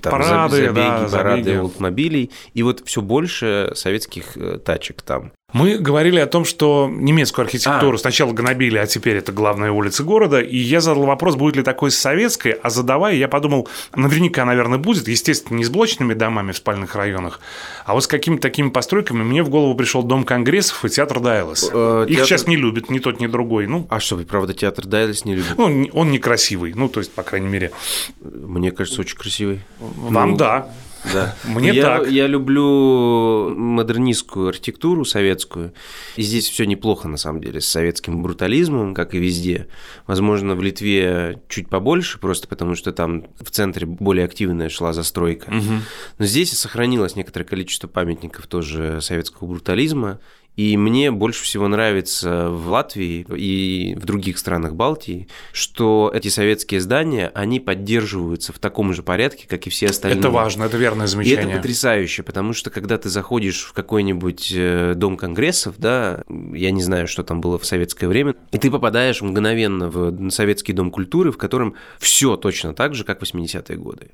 там, 0.00 0.12
парады, 0.12 0.56
забеги, 0.56 0.74
да, 0.74 1.08
парады 1.10 1.42
забеги. 1.44 1.64
автомобилей. 1.66 2.30
И 2.54 2.62
вот 2.62 2.82
все 2.84 3.02
больше 3.02 3.72
советских 3.74 4.36
э, 4.36 4.58
тачек 4.58 5.02
там. 5.02 5.32
Мы 5.54 5.78
говорили 5.78 6.20
о 6.20 6.26
том, 6.26 6.44
что 6.44 6.90
немецкую 6.92 7.46
архитектуру 7.46 7.94
а. 7.94 7.98
сначала 7.98 8.32
гнобили, 8.32 8.76
а 8.76 8.86
теперь 8.86 9.16
это 9.16 9.32
главная 9.32 9.70
улица 9.70 10.04
города. 10.04 10.42
И 10.42 10.58
я 10.58 10.82
задал 10.82 11.04
вопрос, 11.04 11.36
будет 11.36 11.56
ли 11.56 11.62
такой 11.62 11.90
с 11.90 11.96
советской, 11.96 12.50
а 12.50 12.68
задавая, 12.68 13.14
я 13.14 13.28
подумал, 13.28 13.66
наверняка, 13.96 14.44
наверное, 14.44 14.78
будет, 14.78 15.08
естественно, 15.08 15.56
не 15.56 15.64
с 15.64 15.70
блочными 15.70 16.12
домами 16.12 16.52
в 16.52 16.58
спальных 16.58 16.94
районах, 16.94 17.40
а 17.86 17.94
вот 17.94 18.04
с 18.04 18.06
какими-то 18.06 18.42
такими 18.42 18.68
постройками. 18.68 19.22
Мне 19.22 19.42
в 19.42 19.48
голову 19.48 19.74
пришел 19.74 20.02
Дом 20.02 20.24
конгрессов 20.24 20.84
и 20.84 20.90
театр 20.90 21.20
Дайлас. 21.20 21.70
Э, 21.72 22.04
Их 22.06 22.16
театр... 22.16 22.26
сейчас 22.26 22.46
не 22.46 22.56
любят, 22.56 22.90
ни 22.90 22.98
тот, 22.98 23.18
ни 23.18 23.26
другой. 23.26 23.66
Ну, 23.66 23.86
а 23.88 24.00
что, 24.00 24.18
правда, 24.18 24.52
театр 24.52 24.84
Дайлас 24.84 25.24
не 25.24 25.34
любит? 25.34 25.54
Ну, 25.56 25.88
он 25.94 26.10
некрасивый, 26.10 26.74
ну, 26.74 26.90
то 26.90 27.00
есть, 27.00 27.12
по 27.12 27.22
крайней 27.22 27.48
мере. 27.48 27.72
Мне 28.20 28.70
кажется, 28.70 29.00
очень 29.00 29.16
красивый. 29.16 29.60
Вам 29.78 30.32
ну, 30.32 30.36
да. 30.36 30.68
Да. 31.12 31.34
Мне 31.44 31.70
я, 31.70 31.82
так. 31.82 32.10
Я 32.10 32.26
люблю 32.26 33.54
модернистскую 33.56 34.48
архитектуру 34.48 35.04
советскую. 35.04 35.72
И 36.16 36.22
здесь 36.22 36.48
все 36.48 36.64
неплохо, 36.64 37.08
на 37.08 37.16
самом 37.16 37.40
деле, 37.40 37.60
с 37.60 37.68
советским 37.68 38.22
брутализмом, 38.22 38.94
как 38.94 39.14
и 39.14 39.18
везде. 39.18 39.68
Возможно, 40.06 40.54
в 40.54 40.62
Литве 40.62 41.40
чуть 41.48 41.68
побольше, 41.68 42.18
просто 42.18 42.48
потому 42.48 42.74
что 42.74 42.92
там 42.92 43.26
в 43.40 43.50
центре 43.50 43.86
более 43.86 44.24
активная 44.24 44.68
шла 44.68 44.92
застройка. 44.92 45.48
Угу. 45.48 45.74
Но 46.18 46.26
здесь 46.26 46.52
сохранилось 46.58 47.16
некоторое 47.16 47.44
количество 47.44 47.88
памятников 47.88 48.46
тоже 48.46 49.00
советского 49.00 49.48
брутализма. 49.48 50.20
И 50.58 50.76
мне 50.76 51.12
больше 51.12 51.44
всего 51.44 51.68
нравится 51.68 52.48
в 52.50 52.68
Латвии 52.70 53.24
и 53.36 53.94
в 53.94 54.04
других 54.04 54.38
странах 54.38 54.74
Балтии, 54.74 55.28
что 55.52 56.10
эти 56.12 56.26
советские 56.26 56.80
здания, 56.80 57.30
они 57.32 57.60
поддерживаются 57.60 58.52
в 58.52 58.58
таком 58.58 58.92
же 58.92 59.04
порядке, 59.04 59.46
как 59.46 59.68
и 59.68 59.70
все 59.70 59.86
остальные. 59.86 60.18
Это 60.18 60.30
важно, 60.30 60.64
это 60.64 60.76
верное 60.76 61.06
замечание. 61.06 61.44
И 61.44 61.48
это 61.50 61.56
потрясающе, 61.58 62.24
потому 62.24 62.54
что 62.54 62.70
когда 62.70 62.98
ты 62.98 63.08
заходишь 63.08 63.66
в 63.66 63.72
какой-нибудь 63.72 64.52
э, 64.52 64.94
дом 64.96 65.16
конгрессов, 65.16 65.76
да, 65.78 66.24
я 66.28 66.72
не 66.72 66.82
знаю, 66.82 67.06
что 67.06 67.22
там 67.22 67.40
было 67.40 67.60
в 67.60 67.64
советское 67.64 68.08
время, 68.08 68.34
и 68.50 68.58
ты 68.58 68.68
попадаешь 68.68 69.22
мгновенно 69.22 69.88
в 69.88 70.30
советский 70.30 70.72
дом 70.72 70.90
культуры, 70.90 71.30
в 71.30 71.38
котором 71.38 71.76
все 72.00 72.36
точно 72.36 72.74
так 72.74 72.96
же, 72.96 73.04
как 73.04 73.20
в 73.20 73.22
80-е 73.22 73.76
годы. 73.76 74.08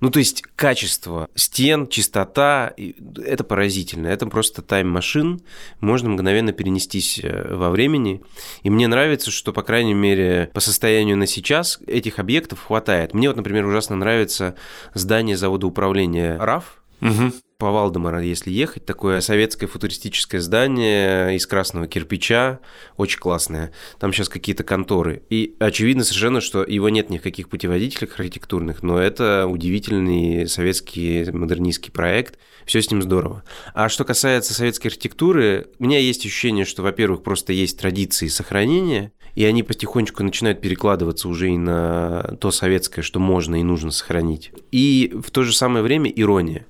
Ну, 0.00 0.10
то 0.10 0.18
есть 0.20 0.42
качество 0.54 1.28
стен, 1.34 1.88
чистота, 1.88 2.72
это 2.76 3.44
поразительно. 3.44 4.06
Это 4.06 4.26
просто 4.26 4.62
тайм-машин. 4.62 5.40
Можно 5.80 6.10
мгновенно 6.10 6.52
перенестись 6.52 7.20
э, 7.22 7.54
во 7.54 7.70
времени. 7.70 8.22
И 8.62 8.70
мне 8.70 8.86
нравится, 8.86 9.30
что, 9.30 9.52
по 9.52 9.62
крайней 9.62 9.94
мере, 9.94 10.50
по 10.54 10.60
состоянию 10.60 11.16
на 11.16 11.26
сейчас 11.26 11.80
этих 11.86 12.18
объектов 12.18 12.64
хватает. 12.64 13.12
Мне 13.12 13.28
вот, 13.28 13.36
например, 13.36 13.66
ужасно 13.66 13.96
нравится 13.96 14.54
здание 14.94 15.36
завода 15.36 15.66
управления 15.66 16.36
РАФ. 16.38 16.82
Угу 17.00 17.32
по 17.58 17.72
Валдемара, 17.72 18.22
если 18.22 18.52
ехать, 18.52 18.86
такое 18.86 19.20
советское 19.20 19.66
футуристическое 19.66 20.40
здание 20.40 21.34
из 21.34 21.44
красного 21.44 21.88
кирпича, 21.88 22.60
очень 22.96 23.18
классное. 23.18 23.72
Там 23.98 24.12
сейчас 24.12 24.28
какие-то 24.28 24.62
конторы. 24.62 25.24
И 25.28 25.56
очевидно 25.58 26.04
совершенно, 26.04 26.40
что 26.40 26.62
его 26.62 26.88
нет 26.88 27.10
ни 27.10 27.18
в 27.18 27.22
каких 27.22 27.48
путеводителях 27.48 28.16
архитектурных, 28.16 28.84
но 28.84 29.00
это 29.00 29.48
удивительный 29.48 30.46
советский 30.46 31.28
модернистский 31.32 31.90
проект. 31.90 32.38
Все 32.64 32.80
с 32.80 32.92
ним 32.92 33.02
здорово. 33.02 33.42
А 33.74 33.88
что 33.88 34.04
касается 34.04 34.54
советской 34.54 34.86
архитектуры, 34.86 35.66
у 35.80 35.84
меня 35.84 35.98
есть 35.98 36.24
ощущение, 36.24 36.64
что, 36.64 36.84
во-первых, 36.84 37.24
просто 37.24 37.52
есть 37.52 37.76
традиции 37.80 38.28
сохранения, 38.28 39.10
и 39.34 39.44
они 39.44 39.64
потихонечку 39.64 40.22
начинают 40.22 40.60
перекладываться 40.60 41.28
уже 41.28 41.50
и 41.50 41.56
на 41.56 42.36
то 42.40 42.52
советское, 42.52 43.02
что 43.02 43.18
можно 43.18 43.60
и 43.60 43.64
нужно 43.64 43.90
сохранить. 43.90 44.52
И 44.70 45.12
в 45.24 45.32
то 45.32 45.42
же 45.42 45.52
самое 45.52 45.82
время 45.82 46.08
ирония. 46.08 46.64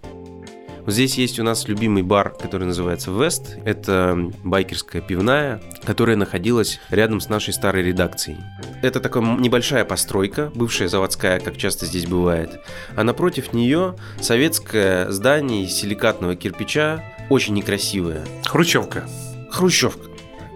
Здесь 0.89 1.19
есть 1.19 1.39
у 1.39 1.43
нас 1.43 1.69
любимый 1.69 2.03
бар, 2.03 2.31
который 2.31 2.67
называется 2.67 3.11
Вест. 3.11 3.59
Это 3.67 4.31
байкерская 4.43 5.03
пивная, 5.03 5.61
которая 5.85 6.17
находилась 6.17 6.81
рядом 6.89 7.21
с 7.21 7.29
нашей 7.29 7.53
старой 7.53 7.85
редакцией. 7.85 8.39
Это 8.81 8.99
такая 8.99 9.23
небольшая 9.23 9.85
постройка, 9.85 10.51
бывшая 10.55 10.89
заводская, 10.89 11.41
как 11.41 11.59
часто 11.59 11.85
здесь 11.85 12.07
бывает. 12.07 12.61
А 12.97 13.05
напротив 13.05 13.53
нее 13.53 13.97
советское 14.23 15.11
здание 15.11 15.65
из 15.65 15.75
силикатного 15.75 16.37
кирпича, 16.37 17.05
очень 17.29 17.53
некрасивое. 17.53 18.25
Хрущевка. 18.47 19.07
Хрущевка. 19.51 20.09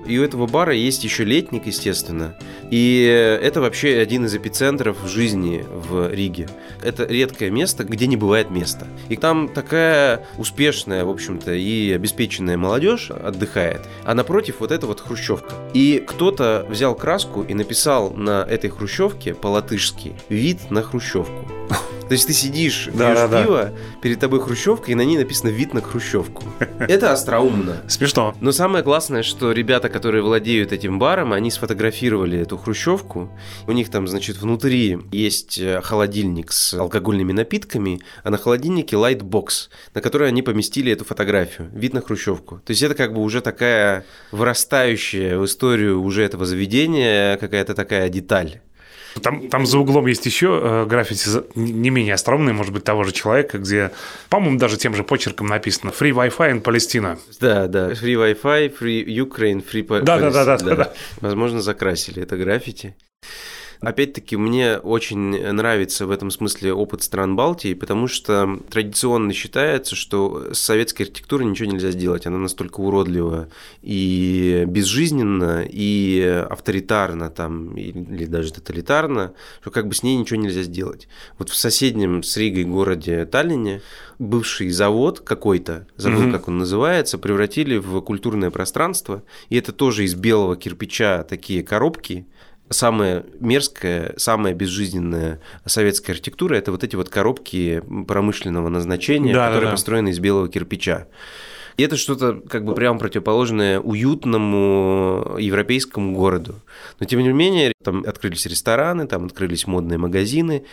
И 0.07 0.19
у 0.19 0.25
этого 0.25 0.47
бара 0.47 0.75
есть 0.75 1.05
еще 1.05 1.25
летник, 1.25 1.67
естественно. 1.67 2.37
И 2.73 3.03
это 3.43 3.61
вообще 3.61 3.99
один 3.99 4.25
из 4.25 4.35
эпицентров 4.35 4.97
жизни 5.07 5.63
в 5.71 6.11
Риге. 6.11 6.49
Это 6.83 7.05
редкое 7.05 7.51
место, 7.51 7.85
где 7.85 8.07
не 8.07 8.17
бывает 8.17 8.51
места. 8.51 8.87
И 9.11 9.17
там 9.17 9.51
такая 9.51 10.27
успешная, 10.39 11.05
в 11.05 11.11
общем-то, 11.11 11.53
и 11.53 11.93
обеспеченная 11.93 12.57
молодежь 12.57 13.11
отдыхает. 13.11 13.83
А 14.05 14.15
напротив 14.15 14.57
вот 14.61 14.73
эта 14.73 14.87
вот 14.87 15.01
хрущевка. 15.01 15.55
И 15.75 16.03
кто-то 16.07 16.65
взял 16.67 16.95
краску 16.95 17.43
и 17.43 17.53
написал 17.53 18.15
на 18.15 18.43
этой 18.43 18.71
хрущевке 18.71 19.35
по-латышски 19.35 20.15
«Вид 20.31 20.71
на 20.71 20.81
хрущевку». 20.83 21.47
То 22.13 22.15
есть 22.15 22.27
ты 22.27 22.35
сидишь, 22.35 22.91
да, 22.93 23.15
пьешь 23.15 23.31
да, 23.31 23.43
пиво, 23.43 23.65
да. 23.65 24.01
перед 24.03 24.21
тобой 24.21 24.39
хрущевка, 24.43 24.93
и 24.93 24.95
на 24.95 25.01
ней 25.01 25.17
написано 25.17 25.49
«Вид 25.49 25.73
на 25.73 25.81
хрущевку». 25.81 26.45
Это 26.79 27.11
остроумно. 27.11 27.81
Смешно. 27.89 28.35
Но 28.39 28.53
самое 28.53 28.85
классное, 28.85 29.23
что 29.23 29.51
ребята, 29.51 29.89
которые 29.89 30.23
владеют 30.23 30.73
этим 30.73 30.99
баром, 30.99 31.33
они 31.33 31.51
сфотографировали 31.51 32.39
эту 32.39 32.59
хрущевку. 32.59 33.31
У 33.67 33.73
них 33.73 33.89
там, 33.89 34.07
значит, 34.07 34.37
внутри 34.37 34.99
есть 35.11 35.59
э, 35.59 35.81
холодильник 35.81 36.53
с 36.53 36.75
алкогольными 36.75 37.33
напитками, 37.33 38.03
а 38.25 38.29
на 38.29 38.37
холодильнике 38.37 38.99
лайтбокс, 38.99 39.71
на 39.95 40.03
который 40.03 40.29
они 40.29 40.43
поместили 40.43 40.93
эту 40.93 41.07
фотографию. 41.07 41.71
Вид 41.73 41.95
на 41.95 42.03
хрущевку. 42.03 42.57
То 42.59 42.73
есть 42.73 42.83
это 42.83 42.95
как 42.95 43.15
бы 43.15 43.23
уже 43.23 43.41
такая 43.41 44.05
вырастающая 44.33 45.39
в 45.39 45.47
историю 45.47 46.03
уже 46.03 46.25
этого 46.25 46.45
заведения 46.45 47.39
какая-то 47.39 47.73
такая 47.73 48.11
деталь. 48.11 48.61
Там, 49.21 49.49
там 49.49 49.67
за 49.67 49.79
углом 49.79 50.07
есть 50.07 50.25
еще 50.27 50.61
э, 50.63 50.87
граффити 50.87 51.29
не 51.55 51.91
менее 51.91 52.15
остроумные, 52.15 52.55
может 52.55 52.73
быть, 52.73 52.85
того 52.85 53.05
же 53.05 53.13
человека, 53.13 53.59
где, 53.59 53.91
по-моему, 54.29 54.59
даже 54.59 54.77
тем 54.77 54.95
же 54.95 55.05
почерком 55.05 55.47
написано 55.47 55.91
«Free 55.91 56.13
Wi-Fi 56.13 56.53
in 56.53 56.63
Palestine». 56.63 57.19
Да, 57.41 57.67
да. 57.69 57.91
Free 57.91 58.15
Wi-Fi, 58.15 58.79
Free 58.79 59.05
Ukraine, 59.05 59.65
Free 59.65 59.87
Palestine. 59.87 60.05
Да, 60.05 60.19
да, 60.19 60.45
да, 60.45 60.57
да, 60.59 60.77
да. 60.77 60.93
Возможно, 61.21 61.61
закрасили 61.61 62.23
это 62.23 62.37
граффити. 62.37 62.95
Опять-таки, 63.83 64.37
мне 64.37 64.79
очень 64.79 65.53
нравится 65.53 66.07
в 66.07 66.13
этом 66.13 66.31
смысле 66.31 66.73
опыт 66.73 67.03
стран 67.03 67.35
Балтии, 67.35 67.75
потому 67.75 68.07
что 68.07 68.61
традиционно 68.71 69.33
считается, 69.33 69.97
что 69.97 70.55
с 70.55 70.59
советской 70.59 71.03
архитектурой 71.03 71.49
ничего 71.49 71.71
нельзя 71.71 71.91
сделать. 71.91 72.25
Она 72.27 72.39
настолько 72.39 72.79
уродлива 72.81 73.49
и 73.83 74.65
безжизненна, 74.69 75.67
и 75.69 76.21
авторитарна 76.49 77.29
там, 77.29 77.77
или 77.77 78.25
даже 78.27 78.53
тоталитарна, 78.53 79.35
что 79.61 79.71
как 79.73 79.89
бы 79.89 79.95
с 79.95 80.05
ней 80.05 80.17
ничего 80.17 80.41
нельзя 80.41 80.63
сделать. 80.63 81.09
Вот 81.39 81.51
в 81.51 81.57
соседнем 81.57 82.23
с 82.23 82.37
Ригой 82.37 82.65
городе 82.65 83.25
Таллине 83.25 83.83
бывший 84.21 84.71
завод 84.71 85.21
какой-то, 85.21 85.89
забыл, 85.97 86.23
mm-hmm. 86.23 86.33
как 86.33 86.47
он 86.47 86.59
называется, 86.59 87.19
превратили 87.19 87.79
в 87.79 88.01
культурное 88.01 88.51
пространство, 88.51 89.25
и 89.49 89.57
это 89.57 89.73
тоже 89.73 90.05
из 90.05 90.15
белого 90.15 90.57
кирпича 90.57 91.25
такие 91.25 91.65
коробки, 91.65 92.27
самая 92.71 93.25
мерзкая, 93.41 94.15
самая 94.17 94.55
безжизненная 94.55 95.41
советская 95.67 96.15
архитектура– 96.15 96.55
это 96.57 96.73
вот 96.73 96.85
эти 96.85 96.97
вот 96.97 97.09
коробки 97.09 97.83
промышленного 98.07 98.69
назначения, 98.69 99.35
да, 99.35 99.47
которые 99.47 99.67
да, 99.67 99.71
да. 99.71 99.73
построены 99.73 100.09
из 100.09 100.19
белого 100.19 100.49
кирпича. 100.49 101.07
И 101.77 101.83
это 101.83 101.97
что-то 101.97 102.41
как 102.49 102.65
бы 102.65 102.75
прямо 102.75 102.99
противоположное 102.99 103.81
уютному 103.81 105.37
европейскому 105.39 106.15
городу. 106.15 106.61
Но 107.01 107.07
тем 107.07 107.21
не 107.21 107.31
менее, 107.31 107.73
там 107.83 108.05
открылись 108.07 108.47
рестораны, 108.47 109.07
там 109.07 109.27
открылись 109.27 109.67
модные 109.67 109.99
магазины. 109.99 110.65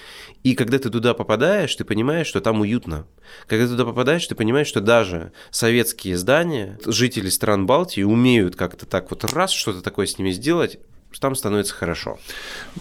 И 0.44 0.56
когда 0.56 0.78
ты 0.78 0.90
туда 0.90 1.14
попадаешь, 1.14 1.74
ты 1.76 1.86
понимаешь, 1.86 2.28
что 2.28 2.42
там 2.42 2.62
уютно. 2.62 3.06
Когда 3.48 3.66
ты 3.66 3.72
туда 3.72 3.86
попадаешь, 3.86 4.28
ты 4.28 4.36
понимаешь, 4.36 4.68
что 4.68 4.82
даже 4.82 5.32
советские 5.52 6.18
здания, 6.18 6.78
жители 6.86 7.30
стран 7.30 7.66
Балтии 7.66 8.04
умеют 8.04 8.56
как-то 8.56 8.86
так 8.86 9.10
вот 9.10 9.24
раз 9.24 9.52
что-то 9.52 9.82
такое 9.82 10.06
с 10.06 10.18
ними 10.18 10.32
сделать, 10.32 10.80
там 11.20 11.36
становится 11.36 11.74
хорошо. 11.74 12.18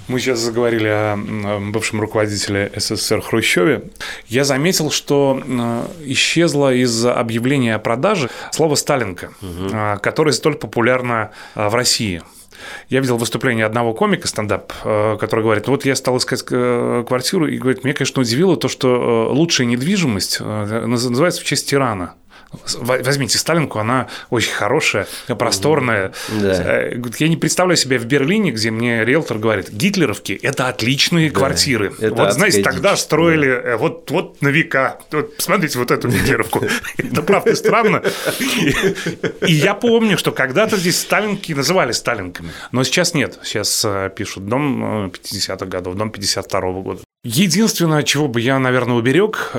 Мы 0.07 0.21
сейчас 0.21 0.39
заговорили 0.39 0.89
о 0.89 1.61
бывшем 1.73 2.01
руководителе 2.01 2.71
СССР 2.77 3.21
Хрущеве. 3.21 3.85
Я 4.27 4.45
заметил, 4.45 4.91
что 4.91 5.43
исчезло 6.05 6.73
из 6.73 7.05
объявления 7.05 7.75
о 7.75 7.79
продаже 7.79 8.31
слово 8.53 8.75
«сталинка», 8.77 9.33
угу. 9.41 10.01
которое 10.01 10.33
столь 10.33 10.55
популярно 10.57 11.31
а, 11.55 11.69
в 11.69 11.75
России. 11.75 12.23
Я 12.89 13.01
видел 13.01 13.17
выступление 13.17 13.67
одного 13.67 13.95
комика 13.95 14.27
стендап, 14.29 14.73
а, 14.85 15.17
который 15.17 15.43
говорит, 15.43 15.69
вот 15.69 15.85
я 15.85 15.95
стал 15.95 16.19
искать 16.19 16.45
э, 16.51 17.05
квартиру, 17.07 17.47
и 17.47 17.59
говорит, 17.59 17.85
мне, 17.85 17.95
конечно, 17.95 18.21
удивило 18.21 18.57
то, 18.57 18.69
что 18.69 19.29
э, 19.31 19.33
лучшая 19.33 19.67
недвижимость 19.67 20.39
э, 20.41 20.87
называется 20.87 21.41
в 21.41 21.45
честь 21.45 21.69
тирана. 21.71 22.15
Возьмите 22.51 23.37
Сталинку, 23.39 23.79
она 23.79 24.09
очень 24.31 24.53
хорошая, 24.53 25.07
просторная. 25.27 26.13
Да. 26.29 26.83
Э, 26.83 27.03
я 27.19 27.29
не 27.29 27.37
представляю 27.37 27.77
себя 27.77 27.99
в 27.99 28.07
Берлине, 28.07 28.53
где 28.53 28.71
мне 28.71 29.05
риэлтор 29.05 29.39
говорит, 29.39 29.71
гитлеровки– 29.71 30.33
это 30.43 30.69
отличные 30.69 31.31
да, 31.31 31.39
квартиры. 31.39 31.93
Это 31.99 32.15
вот, 32.15 32.33
знаете, 32.33 32.63
тогда 32.63 32.93
дичь. 32.93 33.01
строили 33.01 33.49
да. 33.49 33.71
Э, 33.71 33.77
вот, 33.77 34.11
вот 34.11 34.41
на 34.41 34.49
века. 34.49 34.99
Вот, 35.11 35.37
посмотрите 35.37 35.79
вот 35.79 35.91
эту 35.91 36.09
гитлеровку. 36.09 36.65
Это 36.97 37.23
правда 37.23 37.55
странно. 37.55 38.03
И 39.47 39.53
я 39.53 39.75
помню, 39.75 40.17
что 40.17 40.33
когда-то 40.33 40.77
здесь 40.77 41.01
Сталинки 41.01 41.53
называли 41.53 41.93
Сталинками, 41.93 42.51
но 42.73 42.83
сейчас 42.85 43.13
нет. 43.13 43.39
Сейчас 43.43 43.85
э, 43.85 44.11
пишут 44.15 44.47
дом 44.47 45.09
50-х 45.09 45.67
годов, 45.67 45.97
дом 45.97 46.09
52-го 46.09 46.83
года. 46.83 47.03
Единственное, 47.25 48.05
чего 48.05 48.29
бы 48.29 48.41
я, 48.41 48.59
наверное, 48.61 48.95
уберег 48.95 49.51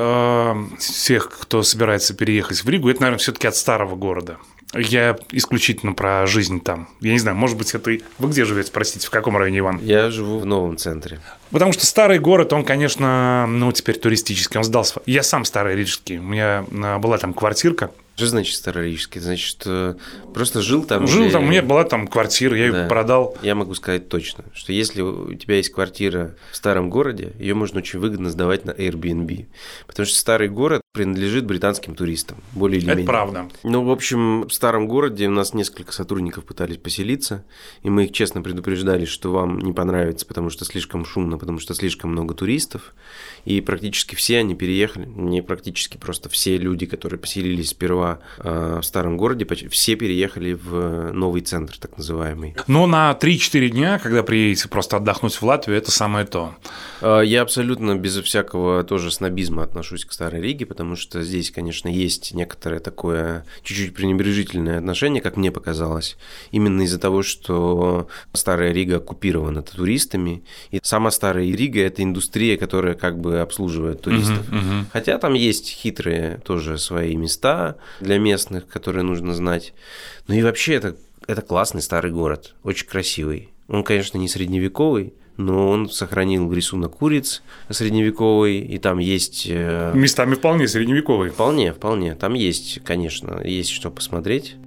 всех, 0.80 1.30
кто 1.30 1.62
собирается 1.62 2.14
переехать 2.14 2.64
в 2.64 2.70
Ригу, 2.70 2.79
это, 2.88 3.02
наверное, 3.02 3.20
все-таки 3.20 3.48
от 3.48 3.56
старого 3.56 3.96
города. 3.96 4.38
Я 4.76 5.18
исключительно 5.32 5.94
про 5.94 6.28
жизнь 6.28 6.62
там. 6.62 6.90
Я 7.02 7.14
не 7.14 7.20
знаю, 7.20 7.36
может 7.36 7.58
быть, 7.58 7.74
это... 7.74 7.98
Вы 8.20 8.30
где 8.30 8.46
живете, 8.46 8.72
простите, 8.72 9.08
в 9.08 9.10
каком 9.10 9.36
районе, 9.36 9.60
Иван? 9.60 9.80
Я 9.82 10.12
живу 10.12 10.38
в 10.38 10.46
новом 10.46 10.78
центре. 10.78 11.20
Потому 11.50 11.74
что 11.74 11.88
старый 11.88 12.20
город, 12.20 12.54
он, 12.54 12.64
конечно, 12.64 13.48
ну, 13.48 13.72
теперь 13.72 13.98
туристический, 13.98 14.60
он 14.60 14.64
сдался. 14.64 15.02
Я 15.08 15.24
сам 15.24 15.44
старый 15.44 15.76
рижский. 15.76 16.20
У 16.20 16.24
меня 16.24 16.66
э, 16.70 16.98
была 17.00 17.18
там 17.18 17.34
квартирка, 17.34 17.90
что 18.20 18.28
значит 18.28 18.58
старорижский? 18.58 19.22
Значит, 19.22 19.64
э, 19.66 19.96
просто 20.34 20.62
жил 20.62 20.84
там. 20.84 21.08
Жил 21.08 21.24
где... 21.24 21.32
там, 21.32 21.46
у 21.46 21.48
меня 21.48 21.62
была 21.62 21.86
там 21.86 22.06
квартира, 22.06 22.58
я 22.58 22.70
да. 22.70 22.82
ее 22.82 22.90
продал. 22.90 23.38
Я 23.42 23.56
могу 23.56 23.74
сказать 23.76 24.10
точно, 24.10 24.44
что 24.54 24.74
если 24.74 25.02
у 25.02 25.34
тебя 25.36 25.56
есть 25.56 25.72
квартира 25.72 26.36
в 26.52 26.58
старом 26.58 26.90
городе, 26.90 27.32
ее 27.40 27.54
можно 27.54 27.80
очень 27.80 27.98
выгодно 27.98 28.30
сдавать 28.30 28.66
на 28.66 28.72
Airbnb. 28.72 29.46
Потому 29.88 30.06
что 30.06 30.18
старый 30.18 30.50
город 30.50 30.82
принадлежит 30.92 31.46
британским 31.46 31.94
туристам, 31.94 32.40
более 32.54 32.80
или 32.80 32.88
Это 32.88 32.98
менее. 32.98 33.04
Это 33.04 33.12
правда. 33.12 33.48
Ну, 33.64 33.84
в 33.84 33.92
общем, 33.92 34.48
в 34.48 34.52
старом 34.52 34.88
городе 34.88 35.28
у 35.28 35.32
нас 35.32 35.54
несколько 35.54 35.94
сотрудников 35.94 36.46
пытались 36.46 36.78
поселиться, 36.78 37.46
и 37.84 37.92
мы 37.92 38.06
их 38.06 38.12
честно 38.12 38.42
предупреждали, 38.42 39.06
что 39.06 39.32
вам 39.32 39.60
не 39.60 39.72
понравится, 39.72 40.26
потому 40.26 40.50
что 40.50 40.66
слишком 40.66 41.06
шумно, 41.06 41.38
потому 41.38 41.60
что 41.60 41.76
слишком 41.76 42.12
много 42.12 42.34
туристов, 42.34 42.96
и 43.46 43.62
практически 43.62 44.16
все 44.16 44.40
они 44.40 44.56
переехали, 44.56 45.06
не 45.06 45.44
практически, 45.44 45.98
просто 45.98 46.28
все 46.28 46.58
люди, 46.58 46.88
которые 46.88 47.20
поселились 47.20 47.70
сперва 47.70 48.20
э, 48.40 48.80
в 48.82 48.84
старом 48.84 49.16
городе, 49.16 49.46
все 49.70 49.96
переехали 49.96 50.54
в 50.54 51.12
новый 51.14 51.42
центр, 51.42 51.78
так 51.78 51.98
называемый. 51.98 52.56
Но 52.66 52.88
на 52.88 53.12
3-4 53.12 53.70
дня, 53.70 54.00
когда 54.00 54.24
приедете 54.24 54.68
просто 54.68 54.98
отдохнуть 54.98 55.36
в 55.36 55.44
Латвию, 55.44 55.78
это 55.78 55.92
самое 55.92 56.26
то. 56.26 56.56
Э, 57.02 57.22
я 57.24 57.44
абсолютно 57.44 57.96
безо 57.96 58.24
всякого 58.24 58.84
тоже 58.84 59.12
снобизма 59.12 59.62
отношусь 59.62 60.04
к 60.04 60.12
Старой 60.12 60.42
Риге, 60.42 60.66
потому 60.80 60.96
что 60.96 61.22
здесь, 61.24 61.52
конечно, 61.52 61.90
есть 61.90 62.34
некоторое 62.34 62.80
такое 62.80 63.44
чуть-чуть 63.64 63.94
пренебрежительное 63.94 64.78
отношение, 64.78 65.22
как 65.22 65.36
мне 65.36 65.52
показалось, 65.52 66.16
именно 66.52 66.84
из-за 66.84 66.98
того, 66.98 67.22
что 67.22 68.08
Старая 68.32 68.72
Рига 68.72 68.96
оккупирована 68.96 69.62
туристами, 69.62 70.42
и 70.72 70.80
сама 70.82 71.12
Старая 71.12 71.44
Рига– 71.44 71.82
это 71.82 72.02
индустрия, 72.02 72.56
которая 72.56 72.94
как 72.94 73.20
бы 73.20 73.42
обслуживает 73.42 74.04
туристов. 74.04 74.50
Uh-huh, 74.50 74.62
uh-huh. 74.62 74.86
Хотя 74.94 75.18
там 75.18 75.34
есть 75.34 75.68
хитрые 75.68 76.40
тоже 76.46 76.78
свои 76.78 77.18
места 77.18 77.76
для 78.00 78.18
местных, 78.18 78.66
которые 78.66 79.04
нужно 79.04 79.34
знать. 79.34 79.74
Ну 80.30 80.36
и 80.36 80.44
вообще 80.44 80.76
это, 80.76 80.96
это 81.28 81.42
классный 81.42 81.82
старый 81.82 82.14
город, 82.14 82.56
очень 82.64 82.88
красивый. 82.88 83.50
Он, 83.68 83.84
конечно, 83.84 84.18
не 84.18 84.30
средневековый, 84.30 85.14
но 85.40 85.70
он 85.70 85.90
сохранил 85.90 86.52
рисунок 86.52 86.98
куриц 86.98 87.42
средневековый, 87.70 88.60
и 88.60 88.78
там 88.78 89.00
есть... 89.00 89.48
Э, 89.50 89.94
Местами 89.96 90.36
вполне 90.36 90.68
средневековый. 90.68 91.30
Вполне, 91.30 91.72
вполне. 91.72 92.14
Там 92.16 92.34
есть, 92.34 92.82
конечно, 92.84 93.42
есть 93.44 93.70
что 93.70 93.90
посмотреть. 93.90 94.58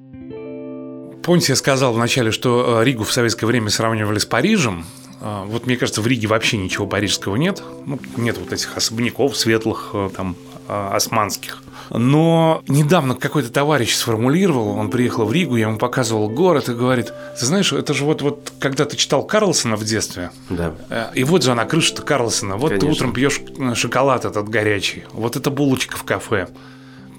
Помните, 1.22 1.52
я 1.52 1.56
сказал 1.56 1.92
вначале, 1.92 2.30
что 2.30 2.80
э, 2.80 2.84
Ригу 2.84 3.04
в 3.04 3.12
советское 3.12 3.44
время 3.44 3.68
сравнивали 3.68 4.18
с 4.18 4.24
Парижем. 4.24 4.86
А, 5.20 5.44
вот 5.44 5.66
мне 5.66 5.76
кажется, 5.76 6.00
в 6.00 6.06
Риге 6.06 6.26
вообще 6.26 6.56
ничего 6.56 6.86
парижского 6.86 7.36
нет. 7.36 7.62
Ну, 7.84 8.00
нет 8.16 8.38
вот 8.38 8.50
этих 8.52 8.74
особняков 8.74 9.36
светлых, 9.36 9.90
э, 9.92 10.08
там, 10.16 10.36
османских. 10.68 11.62
Но 11.90 12.62
недавно 12.68 13.14
какой-то 13.14 13.52
товарищ 13.52 13.94
сформулировал, 13.94 14.78
он 14.78 14.90
приехал 14.90 15.26
в 15.26 15.32
Ригу, 15.32 15.56
я 15.56 15.68
ему 15.68 15.78
показывал 15.78 16.28
город 16.28 16.68
и 16.68 16.74
говорит, 16.74 17.12
ты 17.38 17.46
знаешь, 17.46 17.72
это 17.72 17.92
же 17.92 18.04
вот, 18.04 18.22
вот 18.22 18.52
когда 18.58 18.84
ты 18.84 18.96
читал 18.96 19.24
Карлсона 19.24 19.76
в 19.76 19.84
детстве, 19.84 20.30
да. 20.48 20.74
Э, 20.88 21.06
и 21.14 21.24
вот 21.24 21.42
же 21.42 21.52
она 21.52 21.64
крыша-то 21.64 22.02
Карлсона, 22.02 22.56
вот 22.56 22.68
Конечно. 22.68 22.88
ты 22.88 22.94
утром 22.94 23.12
пьешь 23.12 23.40
э, 23.58 23.74
шоколад 23.74 24.24
этот 24.24 24.48
горячий, 24.48 25.04
вот 25.12 25.36
это 25.36 25.50
булочка 25.50 25.96
в 25.96 26.04
кафе. 26.04 26.48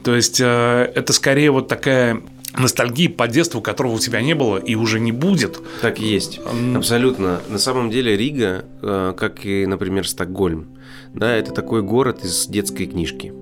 То 0.04 0.16
есть 0.16 0.42
э, 0.42 0.92
это 0.96 1.14
скорее 1.14 1.52
вот 1.52 1.68
такая 1.68 2.22
ностальгии 2.58 3.08
по 3.08 3.28
детству, 3.28 3.62
которого 3.62 3.94
у 3.94 4.00
тебя 4.00 4.22
не 4.22 4.36
было 4.36 4.58
и 4.58 4.76
уже 4.76 5.00
не 5.00 5.12
будет. 5.12 5.60
Так 5.82 6.00
и 6.00 6.06
есть. 6.06 6.39
Абсолютно. 6.76 7.42
На 7.50 7.58
самом 7.58 7.89
деле 7.89 8.16
Рига, 8.16 8.66
как 8.82 9.46
и, 9.46 9.66
например, 9.66 10.08
Стокгольм, 10.08 10.68
да, 11.13 11.36
это 11.36 11.52
такой 11.52 11.82
город 11.82 12.24
из 12.24 12.48
детской 12.48 12.86
книжки. 12.86 13.34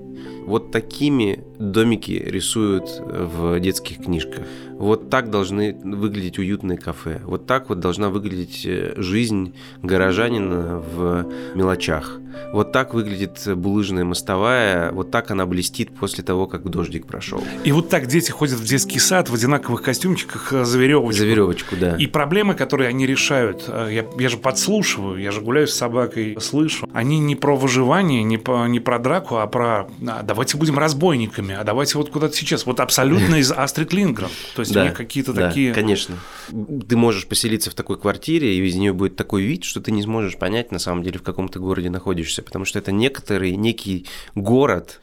Вот 0.45 0.71
такими 0.71 1.43
домики 1.59 2.13
рисуют 2.13 2.89
в 2.99 3.59
детских 3.59 4.03
книжках. 4.03 4.45
Вот 4.71 5.09
так 5.11 5.29
должны 5.29 5.75
выглядеть 5.83 6.39
уютные 6.39 6.79
кафе. 6.79 7.21
Вот 7.25 7.45
так 7.45 7.69
вот 7.69 7.79
должна 7.79 8.09
выглядеть 8.09 8.65
э, 8.65 8.93
жизнь 8.97 9.53
горожанина 9.83 10.79
в 10.79 11.27
мелочах. 11.53 12.19
Вот 12.53 12.71
так 12.71 12.93
выглядит 12.93 13.41
булыжная 13.55 14.03
мостовая, 14.03 14.91
вот 14.91 15.11
так 15.11 15.31
она 15.31 15.45
блестит 15.45 15.95
после 15.95 16.23
того, 16.23 16.47
как 16.47 16.69
дождик 16.69 17.07
прошел. 17.07 17.43
И 17.63 17.71
вот 17.71 17.89
так 17.89 18.07
дети 18.07 18.31
ходят 18.31 18.59
в 18.59 18.65
детский 18.65 18.99
сад 18.99 19.29
в 19.29 19.33
одинаковых 19.33 19.81
костюмчиках 19.81 20.53
э, 20.53 20.65
за 20.65 20.79
веревочку. 20.79 21.19
За 21.19 21.25
веревочку, 21.25 21.75
да. 21.75 21.95
И 21.95 22.07
проблемы, 22.07 22.53
которые 22.53 22.89
они 22.89 23.05
решают, 23.05 23.65
э, 23.67 23.89
я, 23.91 24.05
я 24.19 24.29
же 24.29 24.37
подслушиваю, 24.37 25.21
я 25.21 25.31
же 25.31 25.41
гуляю 25.41 25.67
с 25.67 25.73
собакой, 25.73 26.37
слышу. 26.39 26.89
Они 26.93 27.19
не 27.19 27.35
про 27.35 27.55
выживание, 27.55 28.23
не, 28.23 28.37
по, 28.37 28.67
не 28.67 28.79
про 28.79 28.99
драку, 28.99 29.37
а 29.37 29.47
про 29.47 29.87
а, 30.07 30.23
давайте 30.23 30.57
будем 30.57 30.77
разбойниками, 30.77 31.55
а 31.55 31.63
давайте 31.63 31.97
вот 31.97 32.09
куда-то 32.09 32.35
сейчас. 32.35 32.65
Вот 32.65 32.79
абсолютно 32.79 33.35
из 33.35 33.51
Астрид 33.51 33.93
Лингрен. 33.93 34.29
То 34.55 34.61
есть 34.61 34.73
да, 34.73 34.83
они 34.83 34.91
какие-то 34.91 35.33
да, 35.33 35.49
такие... 35.49 35.73
конечно. 35.73 36.17
Ты 36.49 36.95
можешь 36.97 37.27
поселиться 37.27 37.71
в 37.71 37.73
такой 37.73 37.97
квартире, 37.97 38.55
и 38.55 38.65
из 38.65 38.75
нее 38.75 38.93
будет 38.93 39.15
такой 39.15 39.43
вид, 39.43 39.63
что 39.63 39.81
ты 39.81 39.91
не 39.91 40.01
сможешь 40.01 40.37
понять, 40.37 40.71
на 40.71 40.79
самом 40.79 41.03
деле, 41.03 41.19
в 41.19 41.23
каком 41.23 41.49
то 41.49 41.59
городе 41.59 41.89
находишься, 41.89 42.20
потому 42.41 42.65
что 42.65 42.79
это 42.79 42.91
некоторый, 42.91 43.55
некий 43.55 44.05
город, 44.35 45.01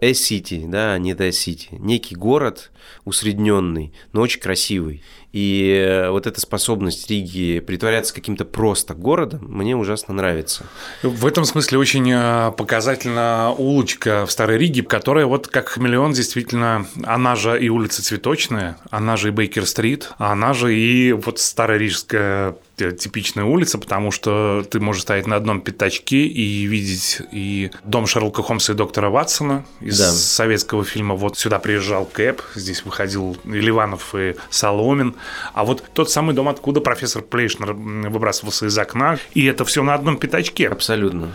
S-City, 0.00 0.66
да, 0.66 0.98
не 0.98 1.14
D-City. 1.14 1.78
Некий 1.78 2.14
город 2.14 2.70
усредненный, 3.04 3.92
но 4.12 4.22
очень 4.22 4.40
красивый. 4.40 5.02
И 5.32 5.84
э, 5.86 6.10
вот 6.10 6.26
эта 6.26 6.40
способность 6.40 7.08
Риги 7.08 7.60
притворяться 7.60 8.12
каким-то 8.12 8.44
просто 8.44 8.94
городом 8.94 9.40
мне 9.48 9.76
ужасно 9.76 10.12
нравится. 10.14 10.66
В 11.02 11.24
этом 11.26 11.44
смысле 11.44 11.78
очень 11.78 12.10
э, 12.10 12.52
показательна 12.56 13.54
улочка 13.56 14.26
в 14.26 14.32
Старой 14.32 14.58
Риге, 14.58 14.82
которая 14.82 15.26
вот 15.26 15.46
как 15.46 15.68
хамелеон 15.68 16.12
действительно, 16.12 16.86
она 17.04 17.36
же 17.36 17.60
и 17.62 17.68
улица 17.68 18.02
Цветочная, 18.02 18.78
она 18.90 19.16
же 19.16 19.28
и 19.28 19.30
Бейкер-стрит, 19.30 20.10
она 20.18 20.52
же 20.52 20.74
и 20.74 21.12
вот 21.12 21.38
Старая 21.38 21.78
Рижская 21.78 22.56
типичная 22.76 23.44
улица, 23.44 23.78
потому 23.78 24.10
что 24.10 24.64
ты 24.70 24.80
можешь 24.80 25.02
стоять 25.02 25.26
на 25.26 25.36
одном 25.36 25.60
пятачке 25.60 26.26
и 26.26 26.64
видеть 26.64 27.20
и 27.30 27.70
дом 27.84 28.06
Шерлока 28.06 28.42
Холмса 28.42 28.72
и 28.72 28.76
доктора 28.76 29.10
Ватсона 29.10 29.66
из 29.80 29.98
да. 29.98 30.10
советского 30.10 30.84
фильма. 30.84 31.14
Вот 31.14 31.38
сюда 31.38 31.58
приезжал 31.58 32.06
Кэп, 32.06 32.42
здесь 32.54 32.84
выходил 32.84 33.36
Ливанов 33.44 34.14
и 34.14 34.36
Соломин. 34.48 35.14
А 35.52 35.64
вот 35.64 35.82
тот 35.92 36.10
самый 36.10 36.34
дом, 36.34 36.48
откуда 36.48 36.80
профессор 36.80 37.22
Плейшнер 37.22 37.72
выбрасывался 37.72 38.66
из 38.66 38.78
окна, 38.78 39.18
и 39.34 39.44
это 39.44 39.64
все 39.64 39.82
на 39.82 39.94
одном 39.94 40.16
пятачке. 40.16 40.68
Абсолютно. 40.68 41.34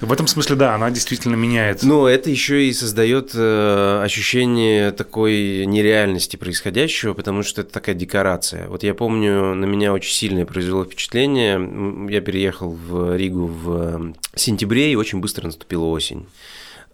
В 0.00 0.12
этом 0.12 0.26
смысле, 0.26 0.56
да, 0.56 0.74
она 0.74 0.90
действительно 0.90 1.36
меняет. 1.36 1.82
Но 1.82 2.08
это 2.08 2.30
еще 2.30 2.64
и 2.64 2.72
создает 2.72 3.32
э, 3.34 4.02
ощущение 4.04 4.92
такой 4.92 5.64
нереальности 5.66 6.36
происходящего, 6.36 7.14
потому 7.14 7.42
что 7.42 7.62
это 7.62 7.72
такая 7.72 7.94
декорация. 7.94 8.68
Вот 8.68 8.82
я 8.82 8.94
помню, 8.94 9.54
на 9.54 9.64
меня 9.64 9.92
очень 9.92 10.12
сильное 10.12 10.46
произвело 10.46 10.84
впечатление. 10.84 12.08
Я 12.10 12.20
переехал 12.20 12.70
в 12.72 13.16
Ригу 13.16 13.46
в 13.46 14.14
сентябре, 14.34 14.92
и 14.92 14.96
очень 14.96 15.20
быстро 15.20 15.46
наступила 15.46 15.84
осень. 15.84 16.26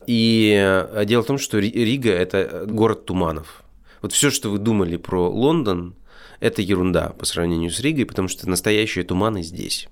И 0.06 0.54
э, 0.58 1.04
дело 1.04 1.22
в 1.22 1.26
том, 1.26 1.38
что 1.38 1.58
Рига– 1.58 2.10
это 2.12 2.64
город 2.66 3.04
туманов. 3.04 3.62
Вот 4.00 4.12
все, 4.12 4.30
что 4.30 4.50
вы 4.50 4.58
думали 4.58 4.96
про 4.96 5.28
Лондон, 5.28 5.94
это 6.40 6.62
ерунда 6.62 7.10
по 7.10 7.26
сравнению 7.26 7.70
с 7.70 7.80
Ригой, 7.80 8.06
потому 8.06 8.28
что 8.28 8.48
настоящие 8.48 9.04
туманы 9.04 9.42
здесь. 9.42 9.88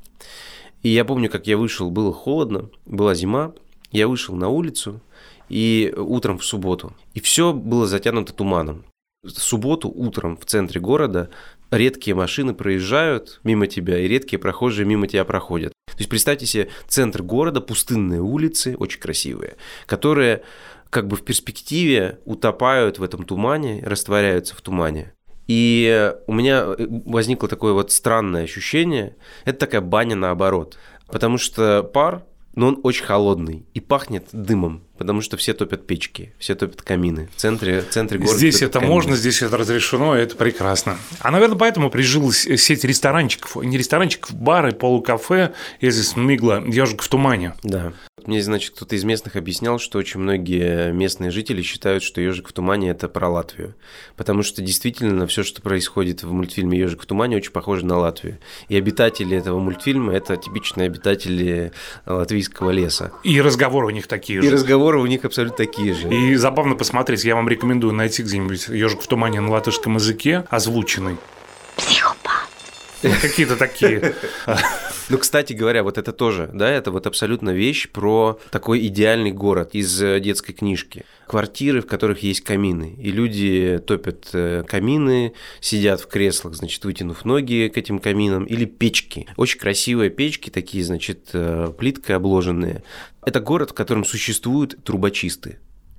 И 0.83 0.89
я 0.89 1.05
помню, 1.05 1.31
как 1.31 1.47
я 1.47 1.57
вышел, 1.57 1.91
было 1.91 2.13
холодно, 2.13 2.71
была 2.85 3.15
зима, 3.15 3.53
я 3.91 4.09
вышел 4.09 4.35
на 4.37 4.49
улицу, 4.49 5.01
и 5.49 5.93
утром 5.97 6.39
в 6.39 6.45
субботу, 6.45 6.95
и 7.15 7.21
все 7.21 7.53
было 7.53 7.87
затянуто 7.87 8.33
туманом. 8.33 8.85
В 9.23 9.31
субботу 9.31 9.89
утром 9.89 10.37
в 10.37 10.45
центре 10.45 10.81
города 10.81 11.31
редкие 11.71 12.15
машины 12.15 12.55
проезжают 12.55 13.41
мимо 13.43 13.67
тебя, 13.67 13.99
и 13.99 14.07
редкие 14.07 14.39
прохожие 14.39 14.87
мимо 14.87 15.09
тебя 15.09 15.25
проходят. 15.25 15.73
То 15.89 15.99
есть 15.99 16.11
представьте 16.11 16.47
себе 16.47 16.69
центр 16.87 17.23
города, 17.23 17.61
пустынные 17.61 18.21
улицы, 18.21 18.77
очень 18.79 19.01
красивые, 19.01 19.57
которые 19.87 20.43
как 20.91 21.09
бы 21.09 21.17
в 21.17 21.25
перспективе 21.25 22.21
утопают 22.25 22.99
в 22.99 23.03
этом 23.03 23.25
тумане, 23.25 23.83
растворяются 23.85 24.55
в 24.55 24.61
тумане. 24.61 25.13
И 25.47 26.13
у 26.27 26.33
меня 26.33 26.75
э, 26.79 26.87
возникло 27.05 27.49
такое 27.49 27.73
вот 27.73 27.93
странное 27.93 28.45
ощущение, 28.45 29.17
это 29.45 29.61
такая 29.61 29.81
баня 29.81 30.17
наоборот, 30.17 30.79
потому 31.07 31.39
что 31.39 31.83
пар, 31.83 32.25
но 32.55 32.69
он 32.69 32.81
очень 32.83 33.05
холодный 33.05 33.67
и 33.75 33.81
пахнет 33.81 34.29
дымом 34.33 34.86
потому 34.99 35.21
что 35.21 35.37
все 35.37 35.55
топят 35.55 35.87
печки, 35.87 36.33
все 36.39 36.55
топят 36.55 36.83
камины. 36.83 37.29
В 37.35 37.41
центре, 37.41 37.81
в 37.83 37.89
центре 37.91 38.19
города 38.19 38.39
Здесь 38.39 38.63
это 38.63 38.81
камины. 38.81 38.93
можно, 38.93 39.17
здесь 39.17 39.43
это 39.43 39.57
разрешено, 39.57 40.17
и 40.17 40.21
это 40.21 40.37
прекрасно. 40.37 40.99
А, 41.21 41.31
наверное, 41.31 41.59
поэтому 41.59 41.91
прижилась 41.91 42.47
сеть 42.57 42.85
ресторанчиков, 42.85 43.57
не 43.57 43.77
ресторанчиков, 43.77 44.35
бары, 44.35 44.73
полукафе, 44.73 45.53
я 45.81 45.91
здесь 45.91 46.17
мигла, 46.17 46.63
ежик 46.67 47.03
в 47.03 47.09
тумане. 47.09 47.55
Да. 47.63 47.93
Мне, 48.25 48.43
значит, 48.43 48.75
кто-то 48.75 48.97
из 48.97 49.05
местных 49.05 49.37
объяснял, 49.37 49.79
что 49.79 49.99
очень 49.99 50.19
многие 50.21 50.91
местные 50.91 51.31
жители 51.31 51.63
считают, 51.63 52.03
что 52.03 52.21
ежик 52.21 52.49
в 52.49 52.53
тумане 52.53 52.91
это 52.91 53.09
про 53.09 53.29
Латвию. 53.29 53.75
Потому 54.17 54.43
что 54.43 54.63
действительно 54.63 55.27
все, 55.29 55.45
что 55.45 55.63
происходит 55.63 56.25
в 56.25 56.33
мультфильме 56.33 56.79
Ежик 56.79 57.03
в 57.03 57.07
тумане, 57.07 57.37
очень 57.37 57.53
похоже 57.53 57.87
на 57.87 57.99
Латвию. 57.99 58.39
И 58.69 58.77
обитатели 58.77 59.37
этого 59.37 59.61
мультфильма 59.61 60.15
это 60.15 60.37
типичные 60.37 60.87
обитатели 60.87 61.73
латвийского 62.07 62.71
леса. 62.71 63.13
И 63.23 63.41
разговоры 63.41 63.87
у 63.87 63.91
них 63.91 64.07
такие 64.07 64.41
же. 64.41 64.49
И 64.49 64.51
разговоры 64.51 64.86
разговоры 64.87 65.01
у 65.01 65.07
них 65.07 65.25
абсолютно 65.25 65.57
такие 65.57 65.95
же. 65.95 66.09
И 66.09 66.37
забавно 66.37 66.77
посмотреть, 66.77 67.25
я 67.25 67.35
вам 67.35 67.49
рекомендую 67.49 67.93
найти 67.93 68.23
где-нибудь 68.23 68.69
«Ежик 68.69 69.03
в 69.03 69.07
тумане» 69.07 69.41
на 69.41 69.51
латышском 69.51 69.97
языке, 69.97 70.45
озвученный. 70.49 71.17
Психопат. 71.77 72.49
Какие-то 73.03 73.57
такие. 73.57 74.15
Ну, 75.09 75.19
кстати 75.19 75.53
говоря, 75.53 75.85
вот 75.85 75.99
это 75.99 76.13
тоже, 76.13 76.51
да, 76.53 76.69
это 76.69 76.91
вот 76.91 77.07
абсолютно 77.07 77.51
вещь 77.51 77.89
про 77.89 78.41
такой 78.51 78.85
идеальный 78.89 79.31
город 79.31 79.71
из 79.73 80.03
э, 80.03 80.19
детской 80.19 80.53
книжки. 80.53 81.05
Квартиры, 81.29 81.81
в 81.81 81.87
которых 81.87 82.25
есть 82.25 82.41
камины. 82.41 82.97
И 82.99 83.13
люди 83.13 83.81
топят 83.87 84.29
э, 84.33 84.65
камины, 84.67 85.33
сидят 85.61 86.01
в 86.01 86.09
креслах, 86.09 86.55
значит, 86.55 86.85
вытянув 86.85 87.25
ноги 87.25 87.71
к 87.73 87.79
этим 87.79 88.01
каминам. 88.01 88.45
Или 88.47 88.65
печки. 88.65 89.29
Очень 89.37 89.61
красивые 89.61 90.11
печки, 90.11 90.51
такие, 90.51 90.83
значит, 90.83 91.31
э, 91.35 91.73
плиткой 91.79 92.17
обложенные. 92.17 92.83
Это 93.25 93.39
город, 93.39 93.71
в 93.71 93.75
котором 93.75 94.05
существуют 94.05 94.83
трубочисты. 94.83 95.59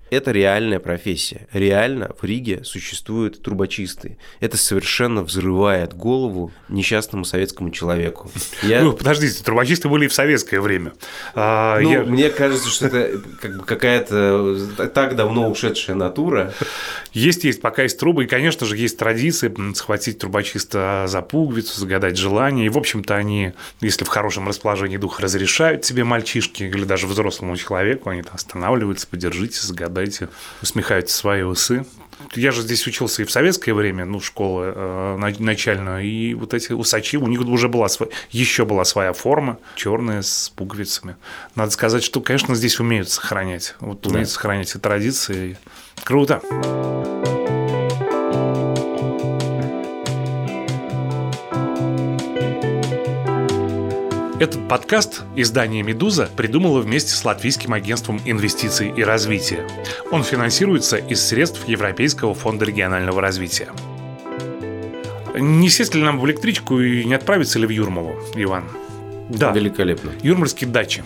Это 0.10 0.32
реальная 0.32 0.80
профессия. 0.80 1.48
Реально 1.52 2.12
в 2.20 2.24
Риге 2.24 2.64
существуют 2.64 3.42
трубочисты. 3.42 4.18
Это 4.40 4.56
совершенно 4.56 5.22
взрывает 5.22 5.94
голову 5.94 6.52
несчастному 6.70 7.26
советскому 7.26 7.72
человеку. 7.72 8.32
Я... 8.64 8.82
Ну, 8.82 8.94
подождите, 8.94 9.44
трубочисты 9.44 9.90
были 9.90 10.06
и 10.06 10.08
в 10.08 10.14
советское 10.14 10.62
время. 10.62 10.94
А, 11.36 11.80
ну, 11.80 11.92
я... 11.92 12.04
мне 12.04 12.30
кажется, 12.30 12.70
что 12.70 12.88
это 12.88 13.22
как 13.42 13.58
бы 13.58 13.64
какая-то 13.66 14.88
так 14.94 15.16
давно 15.16 15.50
ушедшая 15.50 15.96
натура. 15.96 16.54
Есть, 17.12 17.44
есть, 17.44 17.62
пока 17.62 17.84
есть 17.84 18.00
трубы. 18.00 18.24
И, 18.24 18.28
конечно 18.28 18.66
же, 18.66 18.78
есть 18.78 18.98
традиции 18.98 19.54
схватить 19.74 20.20
трубочиста 20.20 21.06
за 21.08 21.22
пуговицу, 21.22 21.80
загадать 21.80 22.18
желание. 22.18 22.68
И, 22.68 22.70
в 22.70 22.78
общем-то, 22.78 23.16
они, 23.16 23.54
если 23.82 24.06
в 24.06 24.08
хорошем 24.08 24.48
расположении 24.48 24.98
духа 24.98 25.22
разрешают 25.22 25.82
тебе 25.82 26.04
мальчишки 26.04 26.64
или 26.64 26.86
даже 26.86 27.08
взрослому 27.08 27.58
человеку, 27.58 28.10
они 28.10 28.22
там 28.22 28.36
останавливаются, 28.36 29.08
подержите, 29.08 29.60
загадайте 29.60 29.97
дайте, 29.98 30.30
усмехаются 30.62 31.18
свои 31.18 31.42
усы. 31.42 31.86
Я 32.36 32.52
же 32.52 32.62
здесь 32.62 32.86
учился 32.88 33.22
и 33.22 33.26
в 33.26 33.32
советское 33.32 33.74
время, 33.74 34.06
ну, 34.06 34.20
школа 34.20 34.74
э, 34.76 35.34
начальная, 35.40 36.02
и 36.04 36.34
вот 36.34 36.54
эти 36.54 36.72
усачи, 36.72 37.18
у 37.18 37.28
них 37.28 37.42
уже 37.42 37.68
была 37.68 37.90
своя, 37.90 38.12
еще 38.32 38.66
была 38.66 38.86
своя 38.86 39.14
форма, 39.14 39.60
черная, 39.76 40.22
с 40.22 40.52
пуговицами. 40.56 41.16
Надо 41.56 41.72
сказать, 41.72 42.04
что, 42.04 42.22
конечно, 42.22 42.56
здесь 42.56 42.80
умеют 42.80 43.10
сохранять, 43.10 43.76
вот 43.80 44.06
умеют 44.08 44.30
да. 44.30 44.34
сохранять 44.34 44.70
эти 44.70 44.78
традиции. 44.78 45.58
Круто. 46.04 46.42
Этот 54.40 54.68
подкаст 54.68 55.24
издание 55.36 55.82
«Медуза» 55.82 56.30
придумало 56.38 56.80
вместе 56.80 57.10
с 57.10 57.26
Латвийским 57.26 57.74
агентством 57.74 58.22
инвестиций 58.24 58.94
и 58.96 59.04
развития. 59.04 59.68
Он 60.12 60.24
финансируется 60.24 60.98
из 60.98 61.26
средств 61.26 61.68
Европейского 61.68 62.36
фонда 62.36 62.64
регионального 62.64 63.20
развития. 63.20 63.70
Не 65.34 65.70
сесть 65.70 65.96
ли 65.96 66.04
нам 66.04 66.20
в 66.20 66.26
электричку 66.28 66.80
и 66.80 67.04
не 67.04 67.16
отправиться 67.16 67.58
ли 67.58 67.66
в 67.66 67.72
Юрмалу, 67.72 68.16
Иван? 68.36 68.66
Да. 69.28 69.52
Великолепно. 69.54 70.12
Юрмальские 70.22 70.70
дачи. 70.70 71.04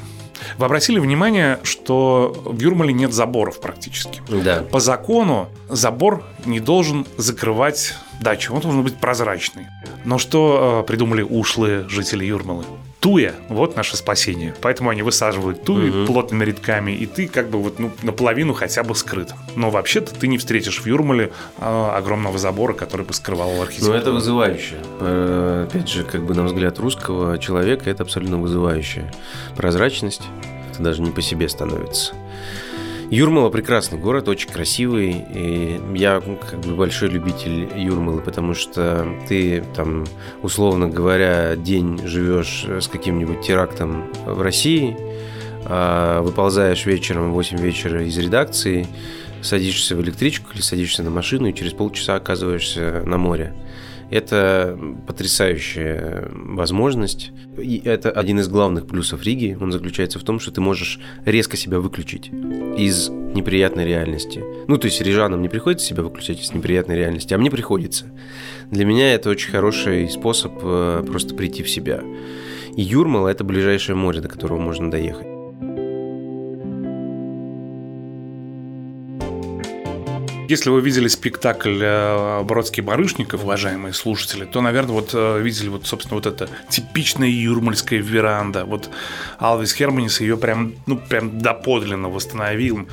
Вы 0.57 0.65
обратили 0.65 0.99
внимание, 0.99 1.57
что 1.63 2.35
в 2.45 2.59
Юрмале 2.59 2.91
нет 2.91 3.13
заборов 3.13 3.61
практически. 3.61 4.21
Да. 4.27 4.63
По 4.69 4.81
закону 4.81 5.47
забор 5.69 6.25
не 6.43 6.59
должен 6.59 7.07
закрывать 7.15 7.95
дачу, 8.19 8.53
он 8.53 8.59
должен 8.59 8.83
быть 8.83 8.97
прозрачный. 8.97 9.67
Но 10.03 10.17
что 10.17 10.81
э, 10.83 10.87
придумали 10.87 11.21
ушлые 11.21 11.87
жители 11.87 12.25
Юрмалы? 12.25 12.65
Туя– 13.01 13.33
вот 13.49 13.75
наше 13.75 13.97
спасение. 13.97 14.55
Поэтому 14.61 14.91
они 14.91 15.01
высаживают 15.01 15.63
туи 15.65 15.89
угу. 15.89 16.05
плотными 16.05 16.45
рядками, 16.45 16.91
и 16.91 17.05
ты 17.07 17.27
как 17.27 17.49
бы 17.49 17.59
вот 17.59 17.79
ну, 17.79 17.91
наполовину 18.03 18.53
хотя 18.53 18.83
бы 18.83 18.95
скрыт. 18.95 19.33
Но 19.55 19.71
вообще-то 19.71 20.13
ты 20.13 20.27
не 20.27 20.37
встретишь 20.37 20.79
в 20.79 20.85
Юрмале 20.85 21.31
э, 21.57 21.89
огромного 21.95 22.37
забора, 22.37 22.73
который 22.73 23.05
бы 23.05 23.13
скрывал 23.13 23.61
архитектуру. 23.61 23.93
Ну, 23.93 23.99
это 23.99 24.11
вызывающе. 24.11 24.75
Э, 24.99 25.67
опять 25.67 25.89
же, 25.89 26.03
как 26.03 26.23
бы 26.23 26.35
на 26.35 26.43
взгляд 26.43 26.77
русского 26.79 27.37
человека, 27.39 27.89
это 27.89 28.03
абсолютно 28.03 28.37
вызывающе. 28.37 29.11
Прозрачность– 29.57 30.21
это 30.71 30.83
даже 30.83 31.01
не 31.01 31.09
по 31.09 31.23
себе 31.23 31.49
становится. 31.49 32.13
Юрмала 33.12 33.50
прекрасный 33.50 34.00
город, 34.00 34.30
очень 34.30 34.50
красивый. 34.50 35.26
И 35.34 35.82
я 35.95 36.21
как 36.50 36.62
бы 36.62 36.76
большой 36.76 37.10
любитель 37.10 37.67
Юрмалы, 37.76 38.21
потому 38.21 38.54
что 38.54 39.06
ты 39.28 39.65
там, 39.76 40.06
условно 40.41 40.88
говоря, 40.88 41.58
день 41.58 42.00
живешь 42.08 42.65
с 42.65 42.88
каким-нибудь 42.88 43.41
терактом 43.41 44.06
в 44.26 44.41
России, 44.41 44.95
а 45.65 46.21
выползаешь 46.21 46.86
вечером 46.86 47.32
в 47.32 47.34
8 47.34 47.58
вечера 47.58 48.02
из 48.02 48.17
редакции, 48.17 48.88
садишься 49.41 49.97
в 49.97 50.02
электричку 50.02 50.52
или 50.54 50.62
садишься 50.62 51.04
на 51.04 51.10
машину 51.10 51.47
и 51.47 51.54
через 51.54 51.74
полчаса 51.74 52.15
оказываешься 52.15 53.04
на 53.06 53.17
море. 53.17 53.54
Это 54.12 54.78
потрясающая 55.08 56.28
возможность. 56.34 57.32
И 57.58 57.82
это 57.84 58.12
один 58.12 58.39
из 58.39 58.50
главных 58.50 58.86
плюсов 58.86 59.24
Риги. 59.24 59.58
Он 59.60 59.71
заключается 59.71 60.19
в 60.19 60.24
том, 60.24 60.39
что 60.39 60.52
ты 60.52 60.60
можешь 60.60 61.00
резко 61.26 61.56
себя 61.56 61.80
выключить 61.80 62.30
из 62.78 63.10
неприятной 63.10 63.86
реальности. 63.86 64.43
Ну, 64.67 64.78
то 64.78 64.86
есть 64.86 65.02
рижанам 65.02 65.41
не 65.41 65.47
приходится 65.50 65.86
себя 65.86 66.04
выключать 66.04 66.41
из 66.41 66.54
неприятной 66.54 66.97
реальности, 66.97 67.34
а 67.34 67.38
мне 67.38 67.50
приходится. 67.50 68.06
Для 68.69 68.84
меня 68.84 69.13
это 69.13 69.30
очень 69.30 69.50
хороший 69.50 70.10
способ 70.10 70.54
э, 70.62 71.04
просто 71.08 71.34
прийти 71.34 71.63
в 71.63 71.69
себя. 71.69 72.04
И 72.76 72.82
Юрмала– 72.82 73.28
это 73.30 73.43
ближайшее 73.43 73.95
море, 73.95 74.19
до 74.19 74.28
которого 74.28 74.58
можно 74.58 74.91
доехать. 74.91 75.30
Если 80.51 80.69
вы 80.69 80.81
видели 80.81 81.07
спектакль 81.07 81.79
э, 81.81 82.43
Бродский 82.43 82.83
Барышников, 82.83 83.45
уважаемые 83.45 83.93
слушатели, 83.93 84.43
то, 84.43 84.59
наверное, 84.59 84.91
вот 84.91 85.11
э, 85.13 85.39
видели 85.41 85.69
вот, 85.69 85.87
собственно, 85.87 86.15
вот 86.15 86.25
это 86.25 86.49
типичная 86.67 87.29
юрмальская 87.29 88.01
веранда. 88.01 88.65
Вот 88.65 88.89
Алвис 89.39 89.71
Херманис 89.71 90.19
ее 90.19 90.35
прям, 90.35 90.73
ну, 90.87 90.97
прям 90.97 91.39
доподлинно 91.39 92.09
восстановил. 92.09 92.85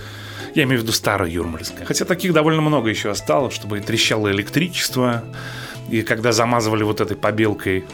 Я 0.54 0.62
имею 0.62 0.78
в 0.78 0.82
виду 0.84 0.92
старая 0.92 1.28
юрмальская. 1.28 1.84
Хотя 1.84 2.04
таких 2.04 2.32
довольно 2.32 2.62
много 2.62 2.90
еще 2.90 3.10
осталось, 3.10 3.54
чтобы 3.54 3.80
трещало 3.80 4.30
электричество, 4.30 5.24
и 5.90 6.02
когда 6.02 6.30
замазывали 6.30 6.84
вот 6.84 7.00
этой 7.00 7.16
побелкой 7.16 7.84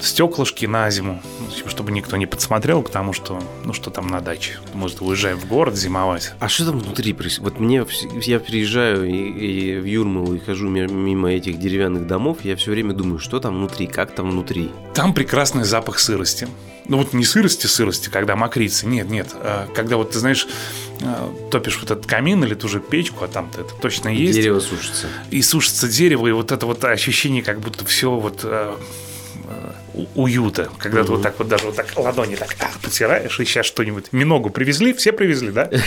стеклышки 0.00 0.66
на 0.66 0.90
зиму, 0.90 1.22
чтобы 1.66 1.92
никто 1.92 2.16
не 2.16 2.26
подсмотрел, 2.26 2.82
потому 2.82 3.12
что, 3.12 3.40
ну, 3.64 3.72
что 3.72 3.90
там 3.90 4.08
на 4.08 4.20
даче. 4.20 4.58
Может, 4.74 5.00
уезжаем 5.00 5.38
в 5.38 5.46
город 5.46 5.76
зимовать. 5.76 6.32
А 6.40 6.48
что 6.48 6.66
там 6.66 6.78
внутри 6.78 7.12
происходит? 7.12 7.54
Вот 7.54 7.60
мне, 7.60 7.84
я 8.22 8.40
приезжаю 8.40 9.08
и, 9.08 9.14
и 9.14 9.78
в 9.78 9.84
Юрмалу 9.84 10.34
и 10.34 10.38
хожу 10.38 10.68
мимо 10.68 11.32
этих 11.32 11.58
деревянных 11.58 12.06
домов, 12.06 12.38
я 12.42 12.56
все 12.56 12.70
время 12.70 12.94
думаю, 12.94 13.18
что 13.18 13.40
там 13.40 13.56
внутри, 13.56 13.86
как 13.86 14.14
там 14.14 14.30
внутри. 14.30 14.70
Там 14.94 15.14
прекрасный 15.14 15.64
запах 15.64 15.98
сырости. 15.98 16.48
Ну 16.88 16.96
вот 16.98 17.12
не 17.12 17.24
сырости, 17.24 17.66
сырости, 17.66 18.08
когда 18.08 18.34
мокрицы, 18.36 18.86
нет, 18.86 19.08
нет. 19.10 19.28
А 19.34 19.68
когда 19.74 19.96
вот 19.96 20.10
ты 20.10 20.18
знаешь, 20.18 20.48
а, 21.02 21.32
топишь 21.50 21.78
вот 21.80 21.90
этот 21.90 22.06
камин 22.06 22.42
или 22.42 22.54
ту 22.54 22.68
же 22.68 22.80
печку, 22.80 23.24
а 23.24 23.28
там-то 23.28 23.60
это 23.60 23.74
точно 23.80 24.08
есть. 24.08 24.34
Дерево 24.34 24.60
сушится. 24.60 25.06
И 25.30 25.40
сушится 25.42 25.88
дерево, 25.88 26.26
и 26.26 26.32
вот 26.32 26.50
это 26.50 26.66
вот 26.66 26.84
ощущение, 26.84 27.42
как 27.42 27.60
будто 27.60 27.84
все 27.84 28.10
вот 28.10 28.44
а, 29.50 29.74
уюта, 30.14 30.70
когда 30.78 31.00
mm-hmm. 31.00 31.04
ты 31.04 31.12
вот 31.12 31.22
так 31.22 31.38
вот 31.38 31.48
даже 31.48 31.64
вот 31.66 31.76
так 31.76 31.86
ладони 31.96 32.36
так 32.36 32.54
а, 32.60 32.70
потираешь, 32.82 33.38
и 33.40 33.44
сейчас 33.44 33.66
что-нибудь. 33.66 34.12
Миногу 34.12 34.50
привезли, 34.50 34.92
все 34.92 35.12
привезли, 35.12 35.50
да? 35.50 35.70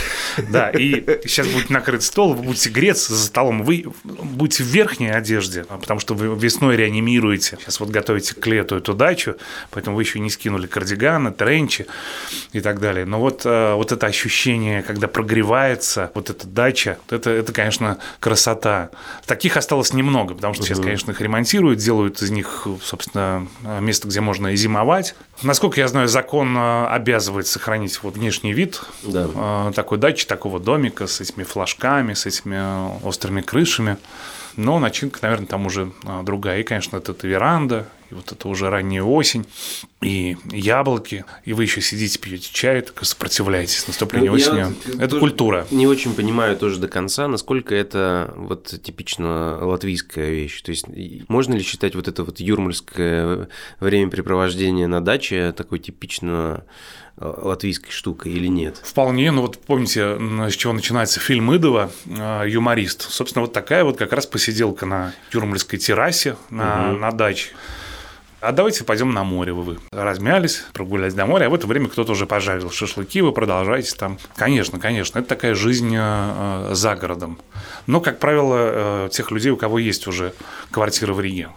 Да, 0.50 0.70
и 0.70 1.04
сейчас 1.24 1.46
будет 1.48 1.70
накрыт 1.70 2.02
стол, 2.02 2.34
вы 2.34 2.42
будете 2.42 2.70
греться 2.70 3.14
за 3.14 3.26
столом, 3.26 3.62
вы 3.62 3.84
будете 4.04 4.62
в 4.62 4.66
верхней 4.66 5.10
одежде, 5.10 5.64
потому 5.64 6.00
что 6.00 6.14
вы 6.14 6.34
весной 6.38 6.76
реанимируете. 6.76 7.58
Сейчас 7.60 7.80
вот 7.80 7.90
готовите 7.90 8.34
к 8.34 8.46
лету 8.46 8.76
эту 8.76 8.94
дачу, 8.94 9.36
поэтому 9.70 9.96
вы 9.96 10.02
еще 10.02 10.18
не 10.20 10.30
скинули 10.30 10.66
кардиганы, 10.66 11.32
тренчи 11.32 11.86
и 12.52 12.60
так 12.60 12.80
далее. 12.80 13.04
Но 13.04 13.20
вот, 13.20 13.42
э, 13.44 13.74
вот 13.74 13.92
это 13.92 14.06
ощущение, 14.06 14.82
когда 14.82 15.08
прогревается 15.08 16.10
вот 16.14 16.30
эта 16.30 16.46
дача, 16.46 16.98
это, 17.10 17.30
это 17.30 17.52
конечно, 17.52 17.98
красота. 18.20 18.90
Таких 19.26 19.56
осталось 19.56 19.92
немного, 19.92 20.34
потому 20.34 20.54
что 20.54 20.64
сейчас, 20.64 20.80
конечно, 20.80 21.12
их 21.12 21.20
ремонтируют, 21.20 21.78
делают 21.78 22.22
из 22.22 22.30
них, 22.30 22.66
собственно, 22.82 23.46
место 23.80 24.03
место, 24.04 24.08
где 24.08 24.20
можно 24.20 24.48
и 24.48 24.56
зимовать. 24.56 25.14
Насколько 25.42 25.80
я 25.80 25.88
знаю, 25.88 26.08
закон 26.08 26.56
э, 26.56 26.86
обязывает 26.86 27.46
сохранить 27.46 28.02
вот 28.02 28.14
внешний 28.14 28.52
вид 28.52 28.82
да. 29.02 29.28
Э, 29.34 29.72
такой 29.74 29.98
дачи, 29.98 30.26
такого 30.26 30.60
домика 30.60 31.06
с 31.06 31.20
этими 31.20 31.44
флажками, 31.44 32.14
с 32.14 32.26
этими 32.26 32.56
э, 32.56 33.06
острыми 33.06 33.40
крышами. 33.40 33.96
Но 34.56 34.78
начинка, 34.78 35.20
наверное, 35.22 35.46
там 35.46 35.66
уже 35.66 35.92
другая. 36.22 36.60
И, 36.60 36.62
конечно, 36.62 36.96
это 36.96 37.14
веранда, 37.26 37.88
и 38.10 38.14
вот 38.14 38.30
это 38.32 38.48
уже 38.48 38.70
ранняя 38.70 39.02
осень, 39.02 39.46
и 40.00 40.36
яблоки, 40.50 41.24
и 41.44 41.52
вы 41.52 41.64
еще 41.64 41.80
сидите, 41.80 42.18
пьете 42.18 42.50
чай, 42.52 42.82
так 42.82 43.04
сопротивляетесь 43.04 43.86
наступлению 43.86 44.32
ну, 44.32 44.36
осени. 44.36 45.00
Это 45.02 45.18
культура. 45.18 45.66
Не 45.70 45.86
очень 45.86 46.14
понимаю 46.14 46.56
тоже 46.56 46.78
до 46.78 46.88
конца, 46.88 47.28
насколько 47.28 47.74
это 47.74 48.32
вот 48.36 48.74
типично 48.82 49.58
латвийская 49.64 50.30
вещь. 50.30 50.62
То 50.62 50.70
есть 50.70 50.86
можно 51.28 51.54
ли 51.54 51.62
считать 51.62 51.94
вот 51.94 52.08
это 52.08 52.24
вот 52.24 52.40
юрмальское 52.40 53.48
времяпрепровождение 53.80 54.86
на 54.86 55.00
даче 55.00 55.52
такой 55.52 55.78
типично 55.78 56.64
латвийской 57.16 57.90
штукой 57.90 58.32
или 58.32 58.46
нет? 58.46 58.80
Вполне. 58.82 59.30
Ну 59.30 59.42
вот 59.42 59.58
помните, 59.58 60.18
с 60.50 60.54
чего 60.54 60.72
начинается 60.72 61.20
фильм 61.20 61.54
Идова 61.54 61.90
э, 62.06 62.44
«Юморист». 62.48 63.02
Собственно, 63.02 63.42
вот 63.42 63.52
такая 63.52 63.84
вот 63.84 63.96
как 63.96 64.12
раз 64.12 64.26
посиделка 64.26 64.86
на 64.86 65.12
юрмальской 65.32 65.78
террасе 65.78 66.36
на, 66.50 66.90
угу. 66.90 66.98
на 66.98 67.12
даче 67.12 67.50
а 68.44 68.52
давайте 68.52 68.84
пойдем 68.84 69.12
на 69.12 69.24
море. 69.24 69.52
Вы 69.52 69.78
размялись, 69.90 70.64
прогулялись 70.74 71.14
до 71.14 71.24
моря, 71.24 71.46
а 71.46 71.48
в 71.48 71.54
это 71.54 71.66
время 71.66 71.88
кто-то 71.88 72.12
уже 72.12 72.26
пожарил 72.26 72.70
шашлыки, 72.70 73.22
вы 73.22 73.32
продолжаете 73.32 73.96
там. 73.96 74.18
Конечно, 74.36 74.78
конечно, 74.78 75.18
это 75.18 75.28
такая 75.28 75.54
жизнь 75.54 75.94
э, 75.96 76.70
за 76.72 76.94
городом. 76.94 77.38
Но, 77.86 78.02
как 78.02 78.18
правило, 78.18 79.06
э, 79.06 79.08
тех 79.10 79.30
людей, 79.30 79.50
у 79.50 79.56
кого 79.56 79.78
есть 79.78 80.06
уже 80.06 80.34
квартира 80.70 81.14
в 81.14 81.20
Риге. 81.20 81.48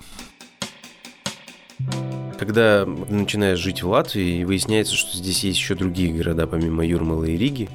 Когда 2.37 2.85
начинаешь 2.85 3.59
жить 3.59 3.83
в 3.83 3.89
Латвии, 3.89 4.43
выясняется, 4.43 4.95
что 4.95 5.17
здесь 5.17 5.43
есть 5.43 5.57
еще 5.57 5.75
другие 5.75 6.13
города, 6.13 6.47
помимо 6.47 6.85
Юрмалы 6.85 7.31
и 7.31 7.37
Риги. 7.37 7.69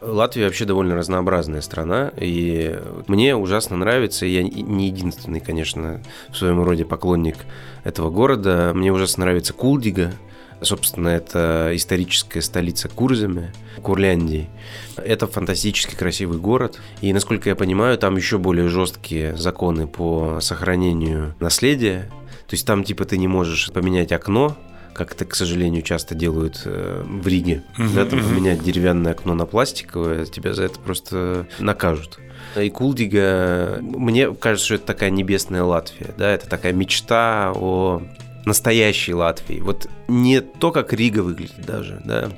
Латвия 0.00 0.44
вообще 0.44 0.64
довольно 0.64 0.94
разнообразная 0.94 1.60
страна, 1.60 2.12
и 2.16 2.78
мне 3.08 3.34
ужасно 3.34 3.76
нравится, 3.76 4.26
я 4.26 4.42
не 4.42 4.86
единственный, 4.86 5.40
конечно, 5.40 6.00
в 6.28 6.36
своем 6.36 6.62
роде 6.62 6.84
поклонник 6.84 7.36
этого 7.84 8.08
города, 8.08 8.72
мне 8.74 8.92
ужасно 8.92 9.24
нравится 9.24 9.52
Кулдига, 9.52 10.12
Собственно, 10.60 11.08
это 11.08 11.70
историческая 11.74 12.42
столица 12.42 12.88
Курземе, 12.88 13.52
Курляндии. 13.80 14.48
Это 14.96 15.28
фантастически 15.28 15.94
красивый 15.94 16.38
город. 16.38 16.80
И, 17.00 17.12
насколько 17.12 17.48
я 17.48 17.54
понимаю, 17.54 17.96
там 17.96 18.16
еще 18.16 18.38
более 18.38 18.68
жесткие 18.68 19.36
законы 19.36 19.86
по 19.86 20.40
сохранению 20.40 21.36
наследия. 21.38 22.10
То 22.48 22.54
есть 22.54 22.66
там, 22.66 22.82
типа, 22.82 23.04
ты 23.04 23.18
не 23.18 23.28
можешь 23.28 23.70
поменять 23.70 24.10
окно, 24.10 24.56
как 24.94 25.12
это, 25.12 25.26
к 25.26 25.34
сожалению, 25.36 25.82
часто 25.82 26.14
делают 26.14 26.62
э, 26.64 27.04
в 27.06 27.26
Риге. 27.28 27.62
Uh-huh, 27.76 27.94
да, 27.94 28.06
там 28.06 28.18
uh-huh. 28.18 28.28
поменять 28.28 28.64
деревянное 28.64 29.12
окно 29.12 29.34
на 29.34 29.44
пластиковое, 29.44 30.24
тебя 30.24 30.54
за 30.54 30.64
это 30.64 30.80
просто 30.80 31.46
накажут. 31.60 32.18
И 32.56 32.70
Кулдига, 32.70 33.78
мне 33.82 34.32
кажется, 34.32 34.64
что 34.64 34.74
это 34.76 34.86
такая 34.86 35.10
небесная 35.10 35.62
Латвия, 35.62 36.14
да, 36.16 36.30
это 36.30 36.48
такая 36.48 36.72
мечта 36.72 37.52
о 37.54 38.02
настоящей 38.46 39.12
Латвии. 39.12 39.60
Вот 39.60 39.88
не 40.08 40.40
то, 40.40 40.72
как 40.72 40.94
Рига 40.94 41.20
выглядит 41.20 41.64
даже, 41.64 42.00
да, 42.04 42.30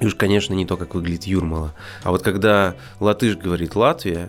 и 0.00 0.06
уж, 0.06 0.14
конечно, 0.14 0.54
не 0.54 0.66
то, 0.66 0.76
как 0.76 0.94
выглядит 0.94 1.24
Юрмала. 1.24 1.74
А 2.02 2.10
вот 2.10 2.22
когда 2.22 2.74
латыш 2.98 3.36
говорит 3.36 3.76
«Латвия», 3.76 4.28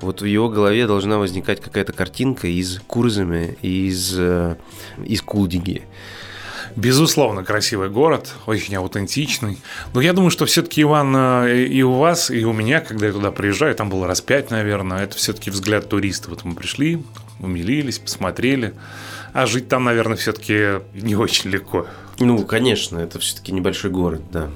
вот 0.00 0.20
в 0.20 0.24
его 0.24 0.48
голове 0.48 0.86
должна 0.86 1.18
возникать 1.18 1.60
какая-то 1.60 1.92
картинка 1.92 2.48
из 2.48 2.80
Курзами, 2.86 3.56
из, 3.62 4.14
э, 4.16 4.56
из 5.04 5.22
Кулдиги. 5.22 5.84
Безусловно, 6.76 7.42
красивый 7.42 7.88
город, 7.88 8.34
очень 8.44 8.76
аутентичный. 8.76 9.58
Но 9.94 10.02
я 10.02 10.12
думаю, 10.12 10.30
что 10.30 10.44
все-таки, 10.44 10.82
Иван, 10.82 11.16
э, 11.16 11.64
и 11.64 11.82
у 11.82 11.94
вас, 11.94 12.30
и 12.30 12.44
у 12.44 12.52
меня, 12.52 12.80
когда 12.80 13.06
я 13.06 13.12
туда 13.12 13.30
приезжаю, 13.30 13.74
там 13.74 13.88
было 13.88 14.06
раз 14.06 14.20
пять, 14.20 14.50
наверное, 14.50 15.04
это 15.04 15.16
все-таки 15.16 15.50
взгляд 15.50 15.88
туриста. 15.88 16.28
Вот 16.28 16.44
мы 16.44 16.54
пришли, 16.54 17.02
умилились, 17.40 17.98
посмотрели. 17.98 18.74
А 19.32 19.46
жить 19.46 19.68
там, 19.68 19.84
наверное, 19.84 20.16
все-таки 20.16 20.82
не 20.94 21.16
очень 21.16 21.48
легко. 21.50 21.86
Ну, 22.18 22.44
конечно, 22.44 22.98
это 22.98 23.18
все-таки 23.20 23.52
небольшой 23.52 23.90
город, 23.90 24.22
да. 24.30 24.50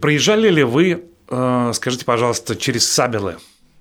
Проезжали 0.00 0.48
ли 0.48 0.62
вы, 0.62 1.04
э, 1.28 1.72
скажите, 1.74 2.06
пожалуйста, 2.06 2.56
через 2.56 2.88
Сабелы? 2.88 3.36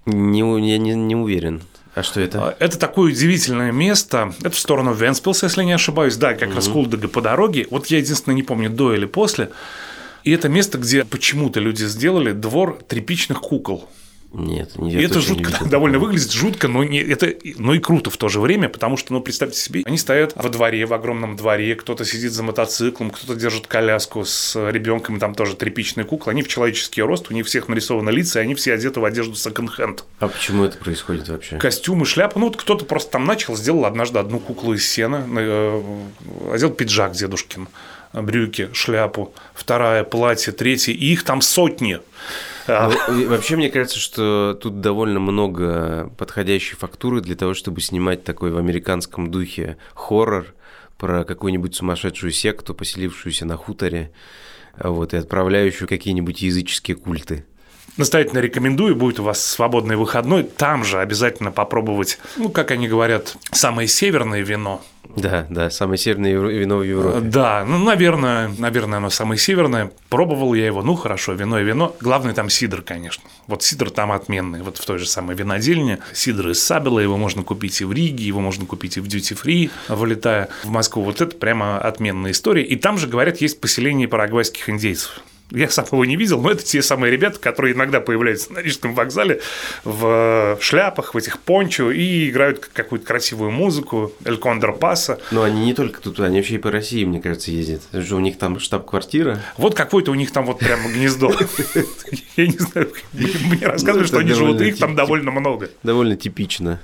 Не, 0.05 0.39
я 0.39 0.77
не, 0.77 0.95
не 0.95 1.15
уверен. 1.15 1.62
А 1.95 2.03
что 2.03 2.21
это? 2.21 2.49
А, 2.49 2.55
это 2.59 2.77
такое 2.77 3.12
удивительное 3.12 3.71
место. 3.71 4.33
Это 4.39 4.51
в 4.51 4.59
сторону 4.59 4.93
Венспилса, 4.93 5.47
если 5.47 5.63
не 5.63 5.73
ошибаюсь. 5.73 6.15
Да, 6.15 6.33
как 6.33 6.49
угу. 6.49 6.55
раз 6.55 6.67
Кулдага 6.67 7.07
по 7.07 7.21
дороге. 7.21 7.67
Вот 7.69 7.88
я 7.88 7.97
единственное 7.97 8.35
не 8.35 8.43
помню, 8.43 8.69
до 8.69 8.93
или 8.93 9.05
после. 9.05 9.49
И 10.23 10.31
это 10.31 10.49
место, 10.49 10.77
где 10.77 11.05
почему-то 11.05 11.59
люди 11.59 11.85
сделали 11.85 12.31
двор 12.31 12.79
тряпичных 12.88 13.41
кукол. 13.41 13.89
Нет, 14.31 14.77
не 14.77 14.93
И 14.93 15.01
это 15.01 15.21
жутко 15.21 15.51
не 15.63 15.69
довольно 15.69 15.97
выглядит 15.97 16.31
жутко, 16.31 16.67
но 16.67 16.83
не 16.83 16.99
это, 16.99 17.33
но 17.57 17.73
и 17.73 17.79
круто 17.79 18.11
в 18.11 18.17
то 18.17 18.29
же 18.29 18.39
время, 18.39 18.69
потому 18.69 18.95
что, 18.95 19.11
ну, 19.11 19.21
представьте 19.21 19.59
себе, 19.59 19.81
они 19.85 19.97
стоят 19.97 20.33
во 20.35 20.49
дворе, 20.49 20.85
в 20.85 20.93
огромном 20.93 21.35
дворе, 21.35 21.75
кто-то 21.75 22.05
сидит 22.05 22.31
за 22.31 22.43
мотоциклом, 22.43 23.09
кто-то 23.09 23.35
держит 23.35 23.65
коляску 23.65 24.23
с 24.25 24.55
ребенком, 24.69 25.19
там 25.19 25.33
тоже 25.33 25.55
тряпичные 25.55 26.05
куклы, 26.05 26.31
они 26.31 26.43
в 26.43 26.47
человеческий 26.47 27.01
рост, 27.01 27.31
у 27.31 27.33
них 27.33 27.47
всех 27.47 27.67
нарисованы 27.69 28.11
лица, 28.11 28.39
и 28.39 28.43
они 28.43 28.53
все 28.53 28.73
одеты 28.73 28.99
в 28.99 29.05
одежду 29.05 29.33
секонд-хенд. 29.33 30.03
А 30.19 30.27
почему 30.27 30.63
это 30.63 30.77
происходит 30.77 31.27
вообще? 31.27 31.57
Костюмы, 31.57 32.05
шляпы, 32.05 32.39
ну, 32.39 32.47
вот 32.47 32.57
кто-то 32.57 32.85
просто 32.85 33.11
там 33.11 33.25
начал, 33.25 33.57
сделал 33.57 33.85
однажды 33.85 34.19
одну 34.19 34.39
куклу 34.39 34.75
из 34.75 34.87
сена, 34.87 35.25
э, 35.27 35.81
одел 36.53 36.69
пиджак 36.69 37.13
дедушкин 37.13 37.67
брюки, 38.13 38.69
шляпу, 38.73 39.33
вторая 39.53 40.03
платье, 40.03 40.53
третье, 40.53 40.93
и 40.93 41.13
их 41.13 41.23
там 41.23 41.41
сотни. 41.41 41.99
А. 42.69 42.89
Вообще, 43.27 43.55
мне 43.55 43.69
кажется, 43.69 43.99
что 43.99 44.58
тут 44.62 44.82
довольно 44.82 45.19
много 45.19 46.12
подходящей 46.17 46.75
фактуры 46.75 47.21
для 47.21 47.36
того, 47.36 47.53
чтобы 47.53 47.82
снимать 47.82 48.23
такой 48.23 48.51
в 48.51 48.58
американском 48.58 49.32
духе 49.32 49.77
хоррор 49.93 50.53
про 50.97 51.23
какую-нибудь 51.23 51.75
сумасшедшую 51.75 52.32
секту, 52.32 52.75
поселившуюся 52.75 53.45
на 53.45 53.58
хуторе, 53.58 54.12
вот, 54.77 55.13
и 55.13 55.17
отправляющую 55.17 55.88
какие-нибудь 55.88 56.41
языческие 56.41 56.97
культы 56.97 57.45
настоятельно 57.97 58.39
рекомендую, 58.39 58.95
будет 58.95 59.19
у 59.19 59.23
вас 59.23 59.43
свободный 59.43 59.97
выходной, 59.97 60.43
там 60.43 60.84
же 60.84 60.99
обязательно 60.99 61.51
попробовать, 61.51 62.17
ну, 62.38 62.49
как 62.49 62.71
они 62.71 62.88
говорят, 62.88 63.36
самое 63.51 63.88
северное 63.88 64.41
вино. 64.41 64.82
Да, 65.21 65.45
да, 65.49 65.69
самое 65.69 65.97
северное 65.97 66.38
вино 66.38 66.77
в 66.77 66.84
Европе. 66.84 67.19
Да, 67.21 67.65
ну, 67.65 67.77
наверное, 67.77 68.51
наверное, 68.58 68.97
оно 68.97 69.10
самое 69.10 69.39
северное. 69.39 69.91
Пробовал 70.10 70.53
я 70.53 70.65
его, 70.65 70.82
ну, 70.82 70.95
хорошо, 70.95 71.34
вино 71.34 71.60
и 71.60 71.63
вино. 71.63 71.95
Главное 71.99 72.34
там 72.34 72.49
сидр, 72.49 72.82
конечно. 72.82 73.23
Вот 73.47 73.63
сидр 73.63 73.89
там 73.89 74.12
отменный, 74.12 74.62
вот 74.62 74.77
в 74.77 74.86
той 74.86 74.97
же 74.97 75.05
самой 75.05 75.36
винодельне. 75.36 75.99
Сидр 76.13 76.49
из 76.49 76.63
Сабела, 76.63 76.99
его 76.99 77.17
можно 77.17 77.43
купить 77.43 77.82
и 77.82 77.86
в 77.86 77.91
Риге, 77.91 78.25
его 78.25 78.39
можно 78.39 78.65
купить 78.65 78.97
и 78.97 79.01
в 79.01 79.05
Duty 79.05 79.38
Free, 79.41 79.71
вылетая 79.89 80.49
в 80.63 80.69
Москву. 80.69 81.03
Вот 81.03 81.21
это 81.21 81.36
прямо 81.36 81.77
отменная 81.79 82.32
история. 82.32 82.63
И 82.63 82.75
там 82.75 82.97
же, 82.97 83.08
говорят, 83.08 83.41
есть 83.41 83.60
поселение 83.62 84.08
парагвайских 84.08 84.69
индейцев. 84.69 85.21
Я 85.51 85.69
сам 85.69 85.85
его 85.91 86.05
не 86.05 86.15
видел, 86.15 86.41
но 86.41 86.51
это 86.51 86.63
те 86.63 86.81
самые 86.81 87.12
ребята, 87.12 87.39
которые 87.39 87.73
иногда 87.73 87.99
появляются 87.99 88.53
на 88.53 88.59
Рижском 88.59 88.93
вокзале 88.93 89.41
в 89.83 90.57
шляпах, 90.62 91.15
в 91.15 91.17
этих 91.17 91.39
пончо 91.39 91.89
и 91.91 92.29
играют 92.29 92.69
какую-то 92.71 93.05
красивую 93.05 93.49
музыку, 93.51 94.13
Эль 94.25 94.38
Кондор 94.38 94.77
Паса. 94.77 95.19
Но 95.31 95.41
они 95.43 95.65
не 95.65 95.73
только 95.73 96.01
тут, 96.01 96.19
они 96.19 96.38
вообще 96.38 96.55
и 96.55 96.57
по 96.59 96.69
России, 96.69 97.03
мне 97.03 97.19
кажется, 97.19 97.49
ездят. 97.51 97.81
Это 97.91 98.01
же 98.01 98.15
у 98.15 98.19
них 98.19 98.38
там 98.38 98.59
штаб-квартира. 98.59 99.41
Вот 99.57 99.73
какое-то 99.73 100.12
у 100.12 100.15
них 100.15 100.31
там 100.31 100.45
вот 100.45 100.59
прямо 100.59 100.88
гнездо. 100.89 101.33
Я 102.35 102.47
не 102.47 102.57
знаю, 102.57 102.91
мне 103.13 103.65
рассказывают, 103.65 104.07
что 104.07 104.19
они 104.19 104.33
живут, 104.33 104.62
их 104.62 104.77
там 104.77 104.95
довольно 104.95 105.31
много. 105.31 105.69
Довольно 105.81 106.15
типично. 106.15 106.79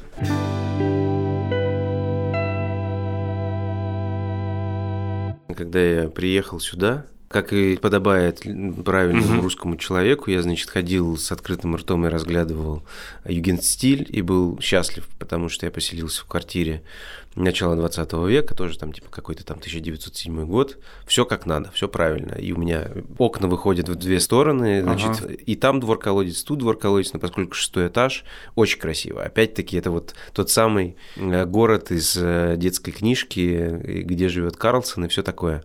Когда 5.55 5.79
я 5.79 6.09
приехал 6.09 6.59
сюда, 6.59 7.05
как 7.27 7.53
и 7.53 7.75
подобает 7.77 8.43
правильному 8.85 9.35
угу. 9.35 9.43
русскому 9.43 9.77
человеку, 9.77 10.29
я, 10.29 10.41
значит, 10.41 10.69
ходил 10.69 11.17
с 11.17 11.31
открытым 11.31 11.75
ртом 11.75 12.05
и 12.05 12.09
разглядывал 12.09 12.83
югенстиль 13.25 14.07
и 14.09 14.21
был 14.21 14.59
счастлив, 14.61 15.07
потому 15.19 15.49
что 15.49 15.65
я 15.65 15.71
поселился 15.71 16.21
в 16.21 16.25
квартире 16.25 16.83
начала 17.35 17.75
20 17.75 18.13
века, 18.27 18.55
тоже 18.55 18.77
там 18.77 18.93
типа 18.93 19.09
какой-то 19.09 19.45
там 19.45 19.57
1907 19.57 20.45
год. 20.45 20.77
Все 21.05 21.25
как 21.25 21.45
надо, 21.45 21.71
все 21.71 21.87
правильно. 21.87 22.33
И 22.33 22.51
у 22.51 22.57
меня 22.57 22.89
окна 23.17 23.47
выходят 23.47 23.89
в 23.89 23.95
две 23.95 24.19
стороны, 24.19 24.81
значит, 24.81 25.21
ага. 25.21 25.33
и 25.33 25.55
там 25.55 25.79
двор-колодец, 25.79 26.43
тут 26.43 26.59
двор-колодец, 26.59 27.13
но 27.13 27.19
поскольку 27.19 27.53
шестой 27.53 27.87
этаж, 27.87 28.23
очень 28.55 28.79
красиво. 28.79 29.23
Опять-таки, 29.23 29.77
это 29.77 29.91
вот 29.91 30.15
тот 30.33 30.49
самый 30.49 30.95
э, 31.17 31.45
город 31.45 31.91
из 31.91 32.15
э, 32.17 32.55
детской 32.57 32.91
книжки, 32.91 33.79
где 34.03 34.29
живет 34.29 34.55
Карлсон 34.57 35.05
и 35.05 35.07
все 35.09 35.21
такое. 35.21 35.63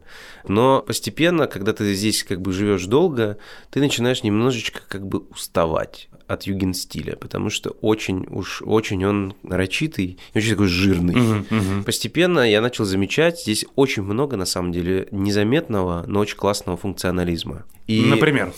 Но 0.48 0.82
постепенно, 0.82 1.46
когда 1.46 1.72
ты 1.72 1.94
здесь 1.94 2.24
как 2.24 2.40
бы 2.40 2.52
живешь 2.52 2.86
долго, 2.86 3.38
ты 3.70 3.80
начинаешь 3.80 4.22
немножечко 4.22 4.80
как 4.88 5.06
бы 5.06 5.20
уставать 5.30 6.08
от 6.30 6.44
юген-стиля, 6.44 7.16
потому 7.16 7.50
что 7.50 7.70
очень 7.80 8.26
уж 8.30 8.62
очень 8.62 9.04
он 9.04 9.34
нарочитый, 9.42 10.18
очень 10.34 10.50
такой 10.50 10.68
жирный. 10.68 11.14
Uh-huh, 11.14 11.44
uh-huh. 11.60 11.84
Постепенно 11.84 12.40
я 12.40 12.60
начал 12.60 12.84
замечать 12.84 13.40
здесь 13.40 13.64
очень 13.76 14.02
много, 14.02 14.36
на 14.36 14.46
самом 14.46 14.72
деле, 14.72 15.08
незаметного, 15.10 16.04
но 16.06 16.20
очень 16.20 16.36
классного 16.36 16.76
функционализма. 16.76 17.64
И... 17.86 18.04
Например? 18.04 18.52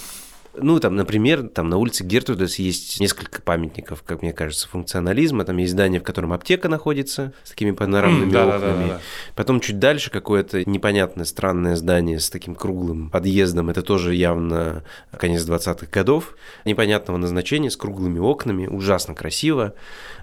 Ну, 0.55 0.79
там, 0.81 0.97
например, 0.97 1.49
там 1.49 1.71
на 1.71 1.79
улице 1.79 2.05
Гертрудес 2.05 2.57
есть 2.57 3.01
несколько 3.01 3.41
памятников, 3.41 4.03
как 4.03 4.21
мне 4.21 4.35
кажется, 4.35 4.69
функционализма. 4.69 5.45
Там 5.45 5.57
есть 5.57 5.73
здание, 5.73 5.99
в 5.99 6.05
котором 6.05 6.33
аптека 6.35 6.69
находится 6.69 7.33
с 7.43 7.51
такими 7.51 7.71
панорамными 7.71 8.29
mm, 8.29 8.33
да, 8.33 8.47
окнами. 8.47 8.61
Да, 8.61 8.89
да, 8.89 8.95
да. 8.95 9.01
Потом 9.35 9.61
чуть 9.61 9.79
дальше 9.79 10.11
какое-то 10.11 10.69
непонятное, 10.69 11.25
странное 11.25 11.75
здание 11.77 12.21
с 12.21 12.29
таким 12.29 12.55
круглым 12.55 13.09
подъездом. 13.09 13.71
Это 13.71 13.83
тоже 13.83 14.15
явно 14.15 14.85
конец 15.17 15.43
20-х 15.47 15.87
годов. 15.91 16.37
Непонятного 16.67 17.17
назначения, 17.17 17.71
с 17.71 17.77
круглыми 17.77 18.19
окнами. 18.19 18.67
Ужасно 18.67 19.15
красиво. 19.15 19.73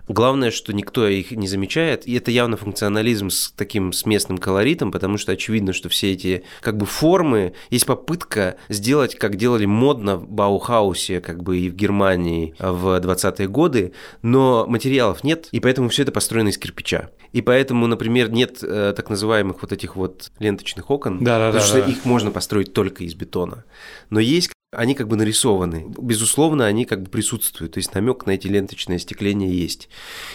Главное, 0.10 0.50
что 0.50 0.74
никто 0.74 1.08
их 1.08 1.30
не 1.32 1.48
замечает, 1.48 2.08
и 2.08 2.15
это 2.15 2.32
явно 2.32 2.58
функционализм 2.58 3.30
с 3.30 3.52
таким 3.56 3.93
с 3.93 4.08
местным 4.08 4.39
колоритом, 4.39 4.91
потому 4.91 5.19
что 5.19 5.32
очевидно, 5.32 5.72
что 5.72 5.88
все 5.88 6.13
эти 6.13 6.43
как 6.62 6.78
бы 6.78 6.88
формы, 6.88 7.54
есть 7.69 7.86
попытка 7.86 8.56
сделать, 8.69 9.13
как 9.15 9.36
делали 9.36 9.65
модно 9.65 10.17
в 10.17 10.28
Баухаусе, 10.28 11.22
как 11.22 11.43
бы 11.43 11.60
и 11.60 11.69
в 11.69 11.76
Германии 11.76 12.56
в 12.58 13.00
20-е 13.00 13.48
годы, 13.48 13.93
но 14.24 14.65
материалов 14.67 15.24
нет, 15.24 15.48
и 15.52 15.60
поэтому 15.60 15.89
все 15.89 16.02
это 16.02 16.12
построено 16.12 16.50
из 16.50 16.58
кирпича. 16.58 17.12
И 17.32 17.43
поэтому, 17.43 17.86
например, 17.86 18.32
нет 18.32 18.63
э, 18.63 18.93
так 18.95 19.12
называемых 19.12 19.62
вот 19.62 19.72
этих 19.72 19.95
вот 19.95 20.32
ленточных 20.39 20.89
окон, 20.89 21.24
да, 21.24 21.38
да, 21.38 21.48
потому 21.48 21.62
да, 21.62 21.67
что 21.67 21.82
да. 21.84 21.88
их 21.88 22.04
можно 22.06 22.32
построить 22.32 22.74
только 22.74 23.04
из 23.04 23.13
бетона. 23.13 23.63
Но 24.10 24.19
есть 24.19 24.50
они 24.71 24.93
как 24.93 25.08
бы 25.08 25.15
нарисованы. 25.15 25.91
Безусловно, 25.97 26.65
они 26.65 26.86
как 26.86 27.01
бы 27.01 27.10
присутствуют. 27.10 27.73
То 27.73 27.79
есть 27.79 27.93
намек 27.95 28.25
на 28.25 28.32
эти 28.32 28.47
ленточные 28.47 28.97
остекления 28.97 29.49
есть. 29.49 29.89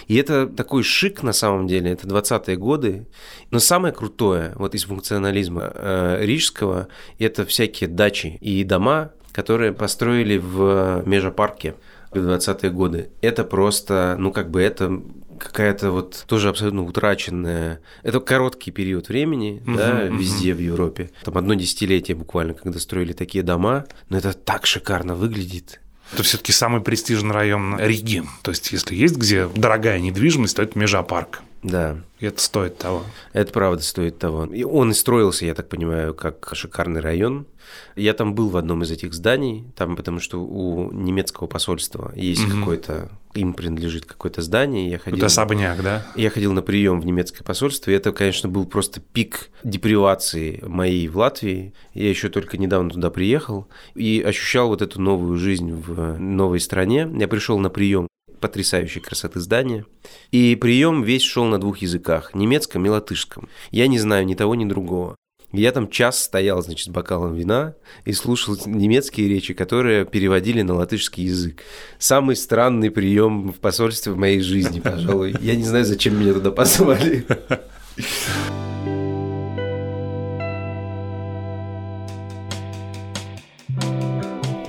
И 0.08 0.16
это 0.16 0.46
такой 0.46 0.82
шик 0.82 1.22
на 1.22 1.32
самом 1.32 1.68
деле. 1.68 1.92
Это 1.92 2.08
20-е 2.08 2.56
годы. 2.56 3.06
Но 3.50 3.60
самое 3.60 3.94
крутое 3.94 4.52
вот 4.56 4.74
из 4.74 4.84
функционализма 4.84 5.70
э, 5.74 6.18
рижского– 6.22 6.88
это 7.18 7.46
всякие 7.46 7.88
дачи 7.88 8.38
и 8.40 8.64
дома, 8.64 9.12
которые 9.32 9.72
построили 9.72 10.38
в 10.38 11.04
межапарке 11.06 11.76
в 12.10 12.16
20-е 12.16 12.70
годы. 12.70 13.10
Это 13.20 13.44
просто, 13.44 14.16
ну 14.18 14.32
как 14.32 14.50
бы 14.50 14.60
это 14.60 15.00
какая-то 15.38 15.90
вот 15.90 16.24
тоже 16.26 16.48
абсолютно 16.48 16.82
утраченная. 16.82 17.80
Это 18.02 18.20
короткий 18.20 18.70
период 18.70 19.08
времени, 19.08 19.62
uh-huh, 19.64 19.76
да, 19.76 20.02
uh-huh. 20.02 20.16
везде 20.16 20.54
в 20.54 20.58
Европе. 20.58 21.10
Там 21.24 21.36
одно 21.38 21.54
десятилетие 21.54 22.16
буквально, 22.16 22.54
когда 22.54 22.78
строили 22.78 23.12
такие 23.12 23.42
дома, 23.44 23.86
но 24.08 24.18
это 24.18 24.32
так 24.32 24.66
шикарно 24.66 25.14
выглядит. 25.14 25.80
Это 26.12 26.22
все-таки 26.22 26.52
самый 26.52 26.80
престижный 26.80 27.32
район 27.32 27.78
Риги. 27.78 28.22
То 28.42 28.50
есть, 28.50 28.70
если 28.72 28.94
есть 28.94 29.16
где 29.16 29.48
дорогая 29.48 29.98
недвижимость, 30.00 30.56
то 30.56 30.62
это 30.62 30.78
Межапарк. 30.78 31.40
Да. 31.62 31.96
И 32.20 32.26
это 32.26 32.40
стоит 32.40 32.78
того. 32.78 33.04
Это 33.32 33.50
правда 33.52 33.82
стоит 33.82 34.18
того. 34.18 34.44
И 34.44 34.64
он 34.64 34.90
и 34.90 34.94
строился, 34.94 35.46
я 35.46 35.54
так 35.54 35.68
понимаю, 35.68 36.14
как 36.14 36.50
шикарный 36.52 37.00
район. 37.00 37.46
Я 37.96 38.14
там 38.14 38.34
был 38.34 38.48
в 38.48 38.56
одном 38.56 38.82
из 38.82 38.90
этих 38.90 39.14
зданий, 39.14 39.64
там 39.76 39.96
потому 39.96 40.20
что 40.20 40.44
у 40.44 40.90
немецкого 40.92 41.46
посольства 41.46 42.12
есть 42.14 42.44
угу. 42.44 42.58
какой-то, 42.58 43.10
им 43.34 43.54
принадлежит 43.54 44.04
какое-то 44.04 44.42
здание. 44.42 44.90
Я 44.90 44.98
ходил, 44.98 45.18
это 45.18 45.26
особняк, 45.26 45.82
да? 45.82 46.06
Я 46.16 46.30
ходил 46.30 46.52
на 46.52 46.62
прием 46.62 47.00
в 47.00 47.06
немецкое 47.06 47.42
посольство, 47.42 47.90
и 47.90 47.94
это, 47.94 48.12
конечно, 48.12 48.48
был 48.48 48.66
просто 48.66 49.00
пик 49.00 49.50
депривации 49.62 50.62
моей 50.66 51.08
в 51.08 51.16
Латвии. 51.16 51.74
Я 51.94 52.08
еще 52.08 52.28
только 52.28 52.58
недавно 52.58 52.90
туда 52.90 53.10
приехал 53.10 53.68
и 53.94 54.22
ощущал 54.26 54.68
вот 54.68 54.82
эту 54.82 55.00
новую 55.00 55.38
жизнь 55.38 55.72
в 55.72 56.18
новой 56.18 56.60
стране. 56.60 57.08
Я 57.14 57.28
пришел 57.28 57.58
на 57.58 57.70
прием 57.70 58.08
потрясающей 58.44 59.00
красоты 59.00 59.40
здания. 59.40 59.86
И 60.30 60.54
прием 60.56 61.02
весь 61.02 61.22
шел 61.22 61.46
на 61.46 61.58
двух 61.58 61.78
языках– 61.78 62.32
немецком 62.34 62.84
и 62.84 62.90
латышском. 62.90 63.48
Я 63.70 63.86
не 63.86 63.98
знаю 63.98 64.26
ни 64.26 64.34
того, 64.34 64.54
ни 64.54 64.66
другого. 64.66 65.16
Я 65.54 65.72
там 65.72 65.88
час 65.88 66.22
стоял, 66.22 66.62
значит, 66.62 66.86
с 66.86 66.88
бокалом 66.88 67.34
вина 67.34 67.74
и 68.04 68.12
слушал 68.12 68.56
немецкие 68.66 69.28
речи, 69.28 69.54
которые 69.54 70.04
переводили 70.04 70.62
на 70.62 70.74
латышский 70.74 71.24
язык. 71.24 71.62
Самый 71.98 72.34
странный 72.34 72.90
прием 72.90 73.52
в 73.52 73.60
посольстве 73.60 74.12
в 74.12 74.16
моей 74.16 74.40
жизни, 74.40 74.80
пожалуй. 74.80 75.34
Я 75.40 75.54
не 75.54 75.64
знаю, 75.64 75.84
зачем 75.84 76.18
меня 76.20 76.34
туда 76.34 76.50
позвали. 76.50 77.24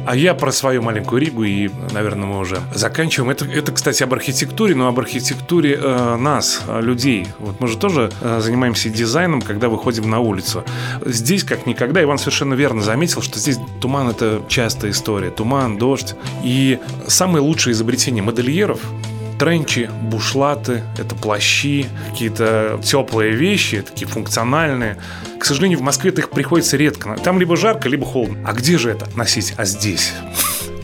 А 0.06 0.16
я 0.16 0.34
про 0.34 0.52
свою 0.52 0.82
маленькую 0.82 1.22
Ригу, 1.22 1.44
и, 1.44 1.70
наверное, 1.92 2.28
мы 2.28 2.40
уже 2.40 2.60
заканчиваем. 2.74 3.32
Это, 3.32 3.46
это 3.46 3.72
кстати, 3.72 4.04
об 4.04 4.14
архитектуре, 4.14 4.76
но 4.76 4.88
об 4.88 5.00
архитектуре 5.00 5.80
э, 5.82 6.16
нас, 6.18 6.62
людей. 6.68 7.28
Вот 7.40 7.60
мы 7.60 7.68
же 7.68 7.78
тоже 7.78 8.12
э, 8.22 8.40
занимаемся 8.42 8.90
дизайном, 8.90 9.42
когда 9.42 9.68
выходим 9.68 10.10
на 10.10 10.20
улицу. 10.20 10.64
Здесь, 11.06 11.44
как 11.44 11.66
никогда, 11.66 12.04
Иван 12.04 12.18
совершенно 12.18 12.54
верно 12.54 12.82
заметил, 12.82 13.22
что 13.22 13.40
здесь 13.40 13.58
туман– 13.82 14.10
это 14.10 14.44
частая 14.48 14.92
история. 14.92 15.32
Туман, 15.32 15.78
дождь. 15.78 16.16
И 16.44 16.80
самое 17.08 17.44
лучшее 17.44 17.74
изобретение 17.74 18.24
модельеров 18.24 18.80
тренчи, 19.38 19.90
бушлаты, 20.04 20.84
это 20.98 21.16
плащи, 21.16 21.88
какие-то 22.10 22.80
теплые 22.84 23.32
вещи, 23.32 23.82
такие 23.82 24.08
функциональные. 24.08 24.98
К 25.40 25.46
сожалению, 25.46 25.80
в 25.80 25.82
Москве 25.82 26.12
их 26.12 26.30
приходится 26.30 26.78
редко. 26.78 27.18
Там 27.24 27.40
либо 27.40 27.56
жарко, 27.56 27.90
либо 27.90 28.06
холодно. 28.06 28.38
А 28.48 28.54
где 28.54 28.78
же 28.78 28.90
это 28.90 29.08
носить? 29.16 29.54
А 29.58 29.66
здесь. 29.66 30.14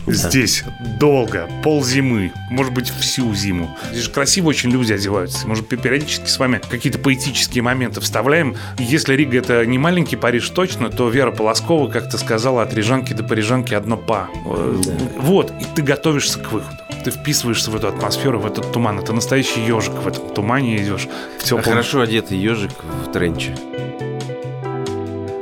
Здесь 0.06 0.64
долго, 0.98 1.48
пол 1.62 1.84
зимы, 1.84 2.32
может 2.50 2.72
быть, 2.72 2.90
всю 2.90 3.34
зиму. 3.34 3.76
Здесь 3.90 4.04
же 4.04 4.10
красиво 4.10 4.48
очень 4.48 4.70
люди 4.70 4.92
одеваются. 4.92 5.46
Может, 5.46 5.68
периодически 5.68 6.28
с 6.28 6.38
вами 6.38 6.60
какие-то 6.70 6.98
поэтические 6.98 7.62
моменты 7.62 8.00
вставляем. 8.00 8.56
Если 8.78 9.14
Рига 9.14 9.38
это 9.38 9.64
не 9.66 9.78
маленький 9.78 10.16
Париж 10.16 10.48
точно, 10.50 10.90
то 10.90 11.08
Вера 11.08 11.30
Полоскова 11.30 11.88
как-то 11.88 12.18
сказала 12.18 12.62
от 12.62 12.74
рижанки 12.74 13.12
до 13.12 13.22
парижанки 13.22 13.74
одно 13.74 13.96
па. 13.96 14.28
Да. 14.44 14.92
Вот, 15.18 15.52
и 15.60 15.64
ты 15.74 15.82
готовишься 15.82 16.38
к 16.38 16.52
выходу 16.52 16.78
ты 17.02 17.10
вписываешься 17.10 17.70
в 17.70 17.76
эту 17.76 17.88
атмосферу, 17.88 18.38
в 18.38 18.46
этот 18.46 18.72
туман. 18.72 18.98
Это 18.98 19.12
настоящий 19.12 19.60
ежик 19.60 19.94
в 19.94 20.06
этом 20.06 20.28
тумане 20.30 20.76
идешь. 20.76 21.08
В 21.38 21.42
теплом... 21.42 21.60
А 21.60 21.62
хорошо 21.62 22.00
одетый 22.00 22.38
ежик 22.38 22.70
в 23.04 23.12
тренче. 23.12 23.56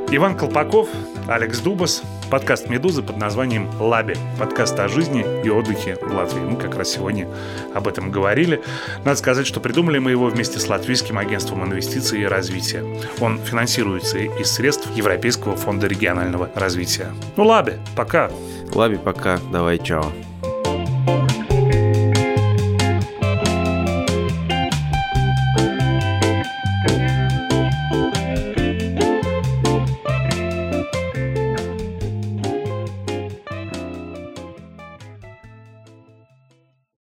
Иван 0.09 0.35
Колпаков, 0.35 0.89
Алекс 1.27 1.59
Дубас, 1.59 2.01
подкаст 2.31 2.69
«Медузы» 2.69 3.03
под 3.03 3.17
названием 3.17 3.69
«Лаби». 3.77 4.15
Подкаст 4.39 4.79
о 4.79 4.87
жизни 4.87 5.25
и 5.43 5.49
отдыхе 5.49 5.97
в 6.01 6.13
Латвии. 6.13 6.39
Мы 6.39 6.55
как 6.55 6.77
раз 6.77 6.91
сегодня 6.91 7.27
об 7.75 7.89
этом 7.89 8.09
говорили. 8.09 8.61
Надо 9.03 9.17
сказать, 9.17 9.45
что 9.45 9.59
придумали 9.59 9.99
мы 9.99 10.11
его 10.11 10.27
вместе 10.27 10.57
с 10.57 10.69
Латвийским 10.69 11.17
агентством 11.17 11.65
инвестиций 11.65 12.21
и 12.21 12.25
развития. 12.25 12.85
Он 13.19 13.37
финансируется 13.37 14.17
из 14.17 14.49
средств 14.49 14.89
Европейского 14.95 15.57
фонда 15.57 15.87
регионального 15.87 16.49
развития. 16.55 17.11
Ну, 17.35 17.43
Лаби, 17.43 17.73
пока. 17.97 18.31
Лаби, 18.73 18.95
пока. 18.95 19.37
Давай, 19.51 19.77
чао. 19.77 20.05